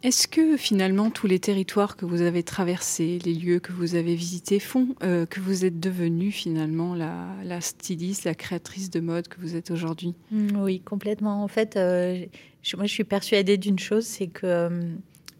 est-ce 0.04 0.28
que 0.28 0.56
finalement 0.56 1.10
tous 1.10 1.26
les 1.26 1.38
territoires 1.38 1.96
que 1.96 2.04
vous 2.04 2.20
avez 2.22 2.42
traversés, 2.42 3.18
les 3.24 3.32
lieux 3.34 3.58
que 3.58 3.72
vous 3.72 3.94
avez 3.94 4.14
visités 4.14 4.60
font 4.60 4.88
euh, 5.02 5.24
que 5.26 5.40
vous 5.40 5.64
êtes 5.64 5.80
devenue 5.80 6.30
finalement 6.30 6.94
la, 6.94 7.26
la 7.42 7.60
styliste, 7.60 8.24
la 8.24 8.34
créatrice 8.34 8.90
de 8.90 9.00
mode 9.00 9.28
que 9.28 9.40
vous 9.40 9.56
êtes 9.56 9.70
aujourd'hui? 9.70 10.14
Mm, 10.30 10.60
Oui, 10.62 10.80
complètement. 10.80 11.42
En 11.42 11.48
fait, 11.48 11.76
euh, 11.76 12.24
je- 12.62 12.76
moi, 12.76 12.84
je 12.86 12.92
suis 12.92 13.04
persuadée 13.04 13.56
d'une 13.56 13.78
chose, 13.78 14.04
c'est 14.04 14.26
que 14.26 14.46
euh, 14.46 14.68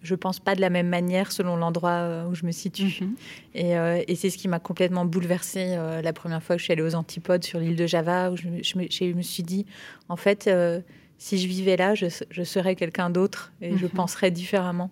je 0.02 0.14
pense 0.14 0.40
pas 0.40 0.54
de 0.54 0.60
la 0.62 0.70
même 0.70 0.88
manière 0.88 1.30
selon 1.32 1.56
l'endroit 1.56 1.90
euh, 1.92 2.26
où 2.28 2.34
je 2.34 2.44
me 2.46 2.52
situe. 2.52 3.02
Mhm. 3.04 3.14
Et, 3.54 3.76
euh, 3.78 4.02
et 4.08 4.14
c'est 4.16 4.30
ce 4.30 4.38
qui 4.38 4.48
m'a 4.48 4.60
complètement 4.60 5.04
bouleversée 5.04 5.74
euh, 5.76 6.00
la 6.02 6.12
première 6.14 6.42
fois 6.42 6.56
que 6.56 6.60
je 6.60 6.64
suis 6.64 6.72
allée 6.72 6.82
aux 6.82 6.94
Antipodes 6.94 7.44
sur 7.44 7.58
l'île 7.60 7.76
de 7.76 7.86
Java, 7.86 8.30
où 8.30 8.36
je, 8.36 8.48
me- 8.48 8.62
je 8.62 8.78
me, 8.78 8.86
je 8.90 9.04
me 9.14 9.22
suis 9.22 9.42
dit, 9.42 9.66
en 10.08 10.16
fait, 10.16 10.46
euh, 10.46 10.80
si 11.18 11.38
je 11.38 11.46
vivais 11.48 11.76
là, 11.76 11.94
je, 11.94 12.06
je 12.30 12.42
serais 12.42 12.74
quelqu'un 12.76 13.10
d'autre 13.10 13.52
et 13.60 13.76
je 13.76 13.86
Mhm. 13.86 13.90
penserais 13.92 14.30
différemment. 14.30 14.90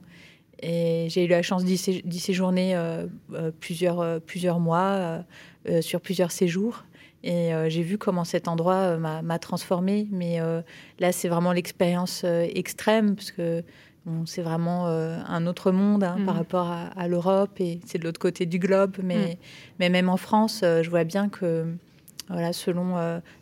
Et 0.64 1.06
j'ai 1.10 1.24
eu 1.24 1.28
la 1.28 1.42
chance 1.42 1.64
d'y 1.64 1.76
sé- 1.76 2.02
d'y 2.04 2.20
séjourner 2.20 2.76
euh, 2.76 3.06
euh, 3.34 3.50
plusieurs, 3.58 4.00
euh, 4.00 4.20
plusieurs 4.20 4.60
mois, 4.60 5.24
euh, 5.68 5.82
sur 5.82 6.00
plusieurs 6.00 6.30
séjours. 6.30 6.84
Et 7.24 7.52
euh, 7.52 7.68
j'ai 7.68 7.82
vu 7.82 7.98
comment 7.98 8.24
cet 8.24 8.46
endroit 8.48 8.96
m'a 8.96 9.38
transformée. 9.38 10.06
Mais 10.10 10.38
là, 10.98 11.12
c'est 11.12 11.28
vraiment 11.28 11.52
l'expérience 11.52 12.24
extrême, 12.24 13.14
parce 13.16 13.30
que 13.32 13.62
bon, 14.06 14.26
c'est 14.26 14.42
vraiment 14.42 14.86
un 14.86 15.46
autre 15.46 15.70
monde 15.72 16.02
hein, 16.04 16.16
par 16.24 16.34
Mhm. 16.34 16.40
rapport 16.40 16.66
à, 16.68 16.86
à 16.96 17.06
l'Europe, 17.08 17.60
et 17.60 17.78
c'est 17.86 17.98
de 17.98 18.04
l'autre 18.04 18.18
côté 18.20 18.44
du 18.46 18.58
globe. 18.58 18.96
Mais, 19.04 19.38
mais 19.78 19.88
même 19.88 20.08
en 20.08 20.16
France, 20.16 20.60
je 20.62 20.88
vois 20.90 21.04
bien 21.04 21.28
que, 21.28 21.66
voilà, 22.28 22.52
selon 22.52 22.96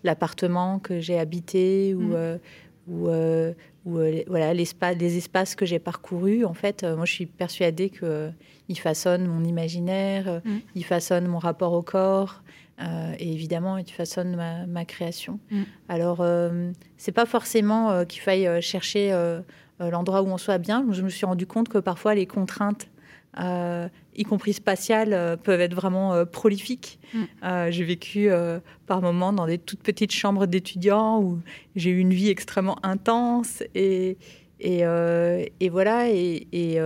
l'appartement 0.05 0.79
que 0.79 1.01
j'ai 1.01 1.19
habité 1.19 1.95
ou, 1.95 2.15
Mhm. 2.15 2.39
Ou, 2.91 3.09
euh, 3.09 3.53
ou, 3.87 3.99
euh, 3.99 4.23
voilà, 4.27 4.53
l'espace, 4.53 4.97
les 4.99 5.17
espaces 5.17 5.55
que 5.55 5.65
j'ai 5.65 5.79
parcourus, 5.79 6.45
en 6.45 6.55
fait, 6.55 6.83
euh, 6.83 6.97
moi, 6.97 7.05
je 7.07 7.13
suis 7.13 7.27
persuadée 7.27 7.89
qu'ils 7.91 8.79
façonnent 8.79 9.27
mon 9.27 9.45
imaginaire, 9.45 10.41
Mhm. 10.45 10.61
ils 10.75 10.85
façonnent 10.85 11.27
mon 11.29 11.39
rapport 11.39 11.73
au 11.73 11.83
corps. 11.83 12.43
et 13.19 13.31
évidemment, 13.31 13.77
ils 13.77 13.85
façonnent 13.93 14.35
ma, 14.37 14.65
ma 14.67 14.87
création. 14.87 15.39
Mhm. 15.51 15.65
Alors, 15.91 16.25
c'est 16.97 17.13
pas 17.13 17.27
forcément 17.27 18.07
qu'il 18.07 18.23
faille 18.23 18.49
chercher 18.63 19.13
l'endroit 19.79 20.23
où 20.23 20.29
on 20.29 20.39
soit 20.39 20.57
bien. 20.57 20.87
Je 20.91 21.03
me 21.03 21.11
suis 21.11 21.27
rendu 21.27 21.47
compte 21.47 21.69
que 21.69 21.77
parfois 21.77 22.15
les 22.15 22.25
contraintes, 22.25 22.89
euh, 23.39 23.89
y 24.17 24.25
compris 24.25 24.53
spatiales, 24.53 25.13
euh, 25.13 25.37
peuvent 25.37 25.61
être 25.61 25.75
vraiment 25.75 26.15
euh, 26.15 26.25
prolifiques. 26.25 26.99
Mm. 27.15 27.71
J'ai 27.71 27.85
vécu 27.85 28.31
par 28.87 29.03
moments 29.03 29.33
dans 29.33 29.47
des 29.47 29.59
toutes 29.59 29.83
petites 29.83 30.13
chambres 30.13 30.47
d'étudiants 30.47 31.21
où 31.21 31.39
j'ai 31.77 31.91
eu 31.91 31.99
une 31.99 32.13
vie 32.13 32.29
extrêmement 32.29 32.79
intense 32.85 33.63
et, 33.75 34.17
et, 34.61 34.81
et 35.61 35.69
voilà. 35.69 36.09
Et, 36.11 36.47
et, 36.53 36.79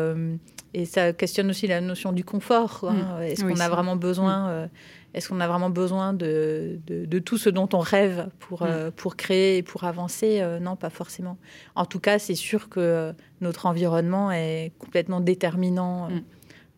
et 0.77 0.85
ça 0.87 1.13
questionne 1.13 1.51
aussi 1.51 1.67
la 1.67 1.81
notion 1.81 2.13
du 2.13 2.25
confort. 2.25 2.85
hein. 2.89 3.21
Est-ce 3.23 3.45
Oui, 3.45 3.53
qu'on 3.55 3.61
a 3.61 3.69
vraiment 3.69 3.97
besoin 3.97 4.49
euh, 4.49 4.67
est-ce 5.14 5.29
qu'on 5.29 5.40
a 5.40 5.48
vraiment 5.48 5.70
besoin 5.70 6.12
de, 6.12 6.79
de, 6.87 7.05
de 7.07 7.18
tout 7.18 7.38
ce 7.38 7.48
dont 7.50 7.68
on 7.72 7.79
rêve 7.79 8.29
pour, 8.40 8.62
Mm. 8.62 8.66
euh, 8.68 8.90
pour 8.90 9.16
créer 9.16 9.59
et 9.59 9.62
pour 9.62 9.85
avancer? 9.85 10.40
Euh, 10.40 10.59
Non, 10.61 10.77
pas 10.77 10.90
forcément. 10.90 11.37
En 11.74 11.87
tout 11.87 12.00
cas, 12.00 12.18
c'est 12.18 12.35
sûr 12.35 12.68
que 12.68 12.81
euh, 12.81 13.12
notre 13.40 13.66
environnement 13.66 14.31
est 14.33 14.72
complètement 14.79 15.20
déterminant 15.20 16.09
Mm. 16.11 16.22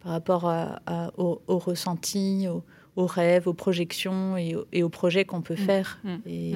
par 0.03 0.13
rapport 0.13 0.49
à, 0.49 0.81
à- 0.87 1.11
au, 1.19 1.41
au 1.49 1.59
ressenti, 1.59 2.47
au- 2.49 2.63
aux 2.97 3.07
rêves, 3.07 3.47
aux 3.49 3.55
projections 3.55 4.37
et, 4.37 4.55
au- 4.57 4.67
et 4.73 4.83
aux 4.83 4.89
projets 4.89 5.25
qu'on 5.25 5.43
peut 5.43 5.55
Mm. 5.55 5.57
faire. 5.57 5.99
Et, 6.27 6.53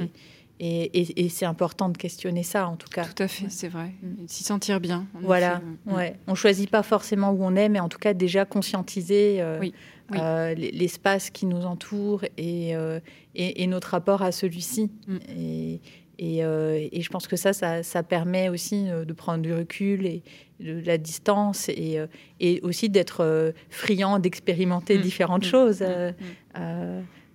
et, 0.63 1.01
et- 1.01 1.25
et 1.25 1.29
c'est 1.31 1.47
important 1.47 1.89
de 1.89 1.97
questionner 1.97 2.43
ça, 2.43 2.69
en 2.69 2.77
tout 2.77 2.89
cas. 2.89 3.05
Tout 3.07 3.23
à 3.23 3.29
fait, 3.29 3.45
Ouais. 3.45 3.51
c'est 3.51 3.69
vrai. 3.69 3.93
S'y 4.27 4.45
sentir 4.45 4.79
bien. 4.81 5.07
en 5.17 5.21
Voilà, 5.23 5.61
effet, 5.87 5.97
ouais. 5.97 6.17
On 6.27 6.35
choisit 6.35 6.71
pas 6.71 6.83
forcément 6.83 7.31
où 7.31 7.43
on 7.43 7.57
est, 7.57 7.69
mais 7.71 7.81
en 7.81 7.89
tout 7.89 7.99
cas 7.99 8.13
déjà 8.13 8.45
conscientiser 8.45 9.41
euh, 9.41 9.59
Oui, 9.61 9.73
oui. 10.11 10.19
euh, 10.21 10.55
l'espace 10.55 11.31
qui 11.31 11.47
nous 11.47 11.65
entoure 11.65 12.25
et, 12.37 12.75
euh, 12.77 13.01
et, 13.35 13.63
et 13.63 13.67
notre 13.67 13.89
rapport 13.91 14.23
à 14.23 14.33
celui-ci. 14.33 14.91
Mm. 15.07 15.17
Et, 15.37 15.81
et, 16.19 16.45
euh, 16.45 16.87
et 16.93 17.01
je 17.01 17.09
pense 17.11 17.27
que 17.27 17.37
ça, 17.37 17.53
ça, 17.53 17.83
ça 17.83 18.03
permet 18.03 18.49
aussi 18.49 18.87
de 18.87 19.13
prendre 19.13 19.43
du 19.43 19.55
recul 19.55 20.05
et 20.07 20.23
de 20.61 20.83
la 20.85 20.99
distance 20.99 21.69
et, 21.71 21.99
et 22.41 22.61
aussi 22.63 22.91
d'être 22.91 23.55
friand 23.71 24.19
d'expérimenter 24.19 24.99
Mm. 24.99 25.01
différentes 25.03 25.47
Mm. 25.47 25.51
choses. 25.51 25.83
Euh, 25.83 26.13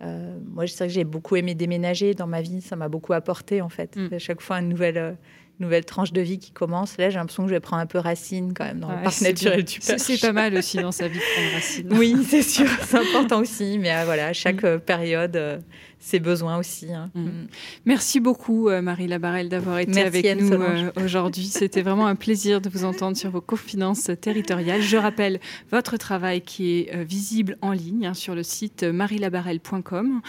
euh, 0.03 0.37
moi, 0.53 0.65
je 0.65 0.73
sais 0.73 0.87
que 0.87 0.93
j'ai 0.93 1.03
beaucoup 1.05 1.35
aimé 1.35 1.55
déménager 1.55 2.13
dans 2.13 2.27
ma 2.27 2.41
vie. 2.41 2.61
Ça 2.61 2.75
m'a 2.75 2.89
beaucoup 2.89 3.13
apporté, 3.13 3.61
en 3.61 3.69
fait. 3.69 3.97
À 4.11 4.19
chaque 4.19 4.41
fois, 4.41 4.59
une 4.59 4.69
nouvelle, 4.69 4.97
euh, 4.97 5.11
nouvelle 5.59 5.85
tranche 5.85 6.11
de 6.13 6.21
vie 6.21 6.37
qui 6.39 6.51
commence. 6.51 6.97
Là, 6.97 7.09
j'ai 7.09 7.17
l'impression 7.17 7.43
que 7.43 7.49
je 7.49 7.55
vais 7.55 7.59
prendre 7.59 7.81
un 7.81 7.85
peu 7.85 7.97
racine 7.99 8.53
quand 8.53 8.65
même 8.65 8.79
dans 8.79 8.89
Ouais, 8.89 8.97
le 8.97 9.03
parc 9.03 9.15
c'est 9.15 9.25
naturel 9.29 9.63
du 9.63 9.79
Perche. 9.79 10.01
c'est 10.01 10.19
pas 10.19 10.31
mal 10.33 10.53
aussi 10.55 10.77
dans 10.77 10.91
sa 10.91 11.07
vie 11.07 11.17
de 11.19 11.23
prendre 11.33 11.53
racine. 11.53 11.87
Oui, 11.97 12.15
c'est 12.29 12.41
sûr, 12.41 12.67
c'est 12.83 12.97
important 12.97 13.39
aussi. 13.41 13.77
Mais 13.79 13.91
euh, 13.93 14.03
voilà, 14.05 14.27
à 14.27 14.33
chaque 14.33 14.63
Mm. 14.63 14.65
euh, 14.67 14.77
période, 14.79 15.35
euh, 15.35 15.57
ses 16.05 16.19
besoins 16.19 16.57
aussi. 16.59 16.93
hein. 16.93 17.09
Mm. 17.15 17.21
Mm. 17.23 17.47
Merci 17.85 18.19
beaucoup, 18.19 18.69
euh, 18.69 18.81
Marie 18.83 19.07
Labarelle, 19.07 19.49
d'avoir 19.49 19.79
été 19.79 19.91
Merci, 19.91 20.07
avec 20.07 20.25
Anne 20.27 20.39
nous 20.49 20.53
euh, 20.61 20.91
aujourd'hui. 21.03 21.45
C'était 21.45 21.81
vraiment 21.81 22.05
un 22.05 22.15
plaisir 22.15 22.61
de 22.61 22.69
vous 22.69 22.85
entendre 22.85 23.17
sur 23.17 23.31
vos 23.31 23.41
confidences 23.41 24.11
territoriales. 24.21 24.81
Je 24.83 24.97
rappelle 24.97 25.39
votre 25.71 25.97
travail 25.97 26.41
qui 26.41 26.73
est 26.79 26.95
euh, 26.95 27.03
visible 27.03 27.57
en 27.61 27.71
ligne 27.71 28.05
hein, 28.05 28.13
sur 28.13 28.35
le 28.35 28.43
site 28.43 28.83
marielabarelle.com 28.83 30.21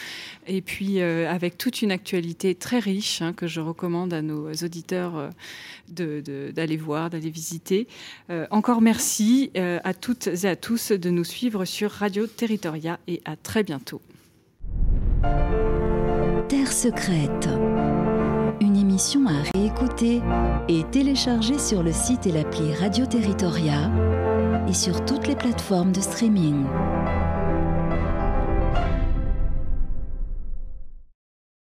et 0.47 0.63
puis 0.63 1.01
avec 1.03 1.59
toute 1.59 1.83
une 1.83 1.93
actualité 1.93 2.55
très 2.55 2.79
riche 2.79 3.21
hein, 3.21 3.33
que 3.35 3.47
je 3.47 3.61
recommande 3.61 4.15
à 4.15 4.23
nos 4.23 4.51
auditeurs 4.53 5.31
de- 5.89 6.23
de- 6.25 6.53
d'aller 6.55 6.77
voir, 6.79 7.11
d'aller 7.11 7.31
visiter. 7.31 7.87
Encore 8.51 8.81
merci 8.81 9.51
à 9.85 9.93
toutes 9.95 10.29
et 10.45 10.49
à 10.49 10.57
tous 10.57 10.93
de 10.93 11.11
nous 11.11 11.25
suivre 11.25 11.65
sur 11.67 11.91
Radio 11.91 12.27
Territoria 12.27 12.99
et 13.09 13.21
à 13.27 13.37
très 13.37 13.63
bientôt. 13.63 14.01
Terre 16.49 16.73
secrète. 16.73 17.49
Une 18.61 18.77
émission 18.77 19.21
à 19.27 19.57
réécouter 19.57 20.23
et 20.69 20.85
télécharger 20.85 21.59
sur 21.59 21.83
le 21.83 21.93
site 21.93 22.27
et 22.27 22.33
l'appli 22.33 22.75
Radio 22.75 23.07
Territoria 23.07 23.91
et 24.69 24.75
sur 24.75 25.05
toutes 25.05 25.27
les 25.27 25.37
plateformes 25.37 25.93
de 25.93 26.01
streaming. 26.01 26.65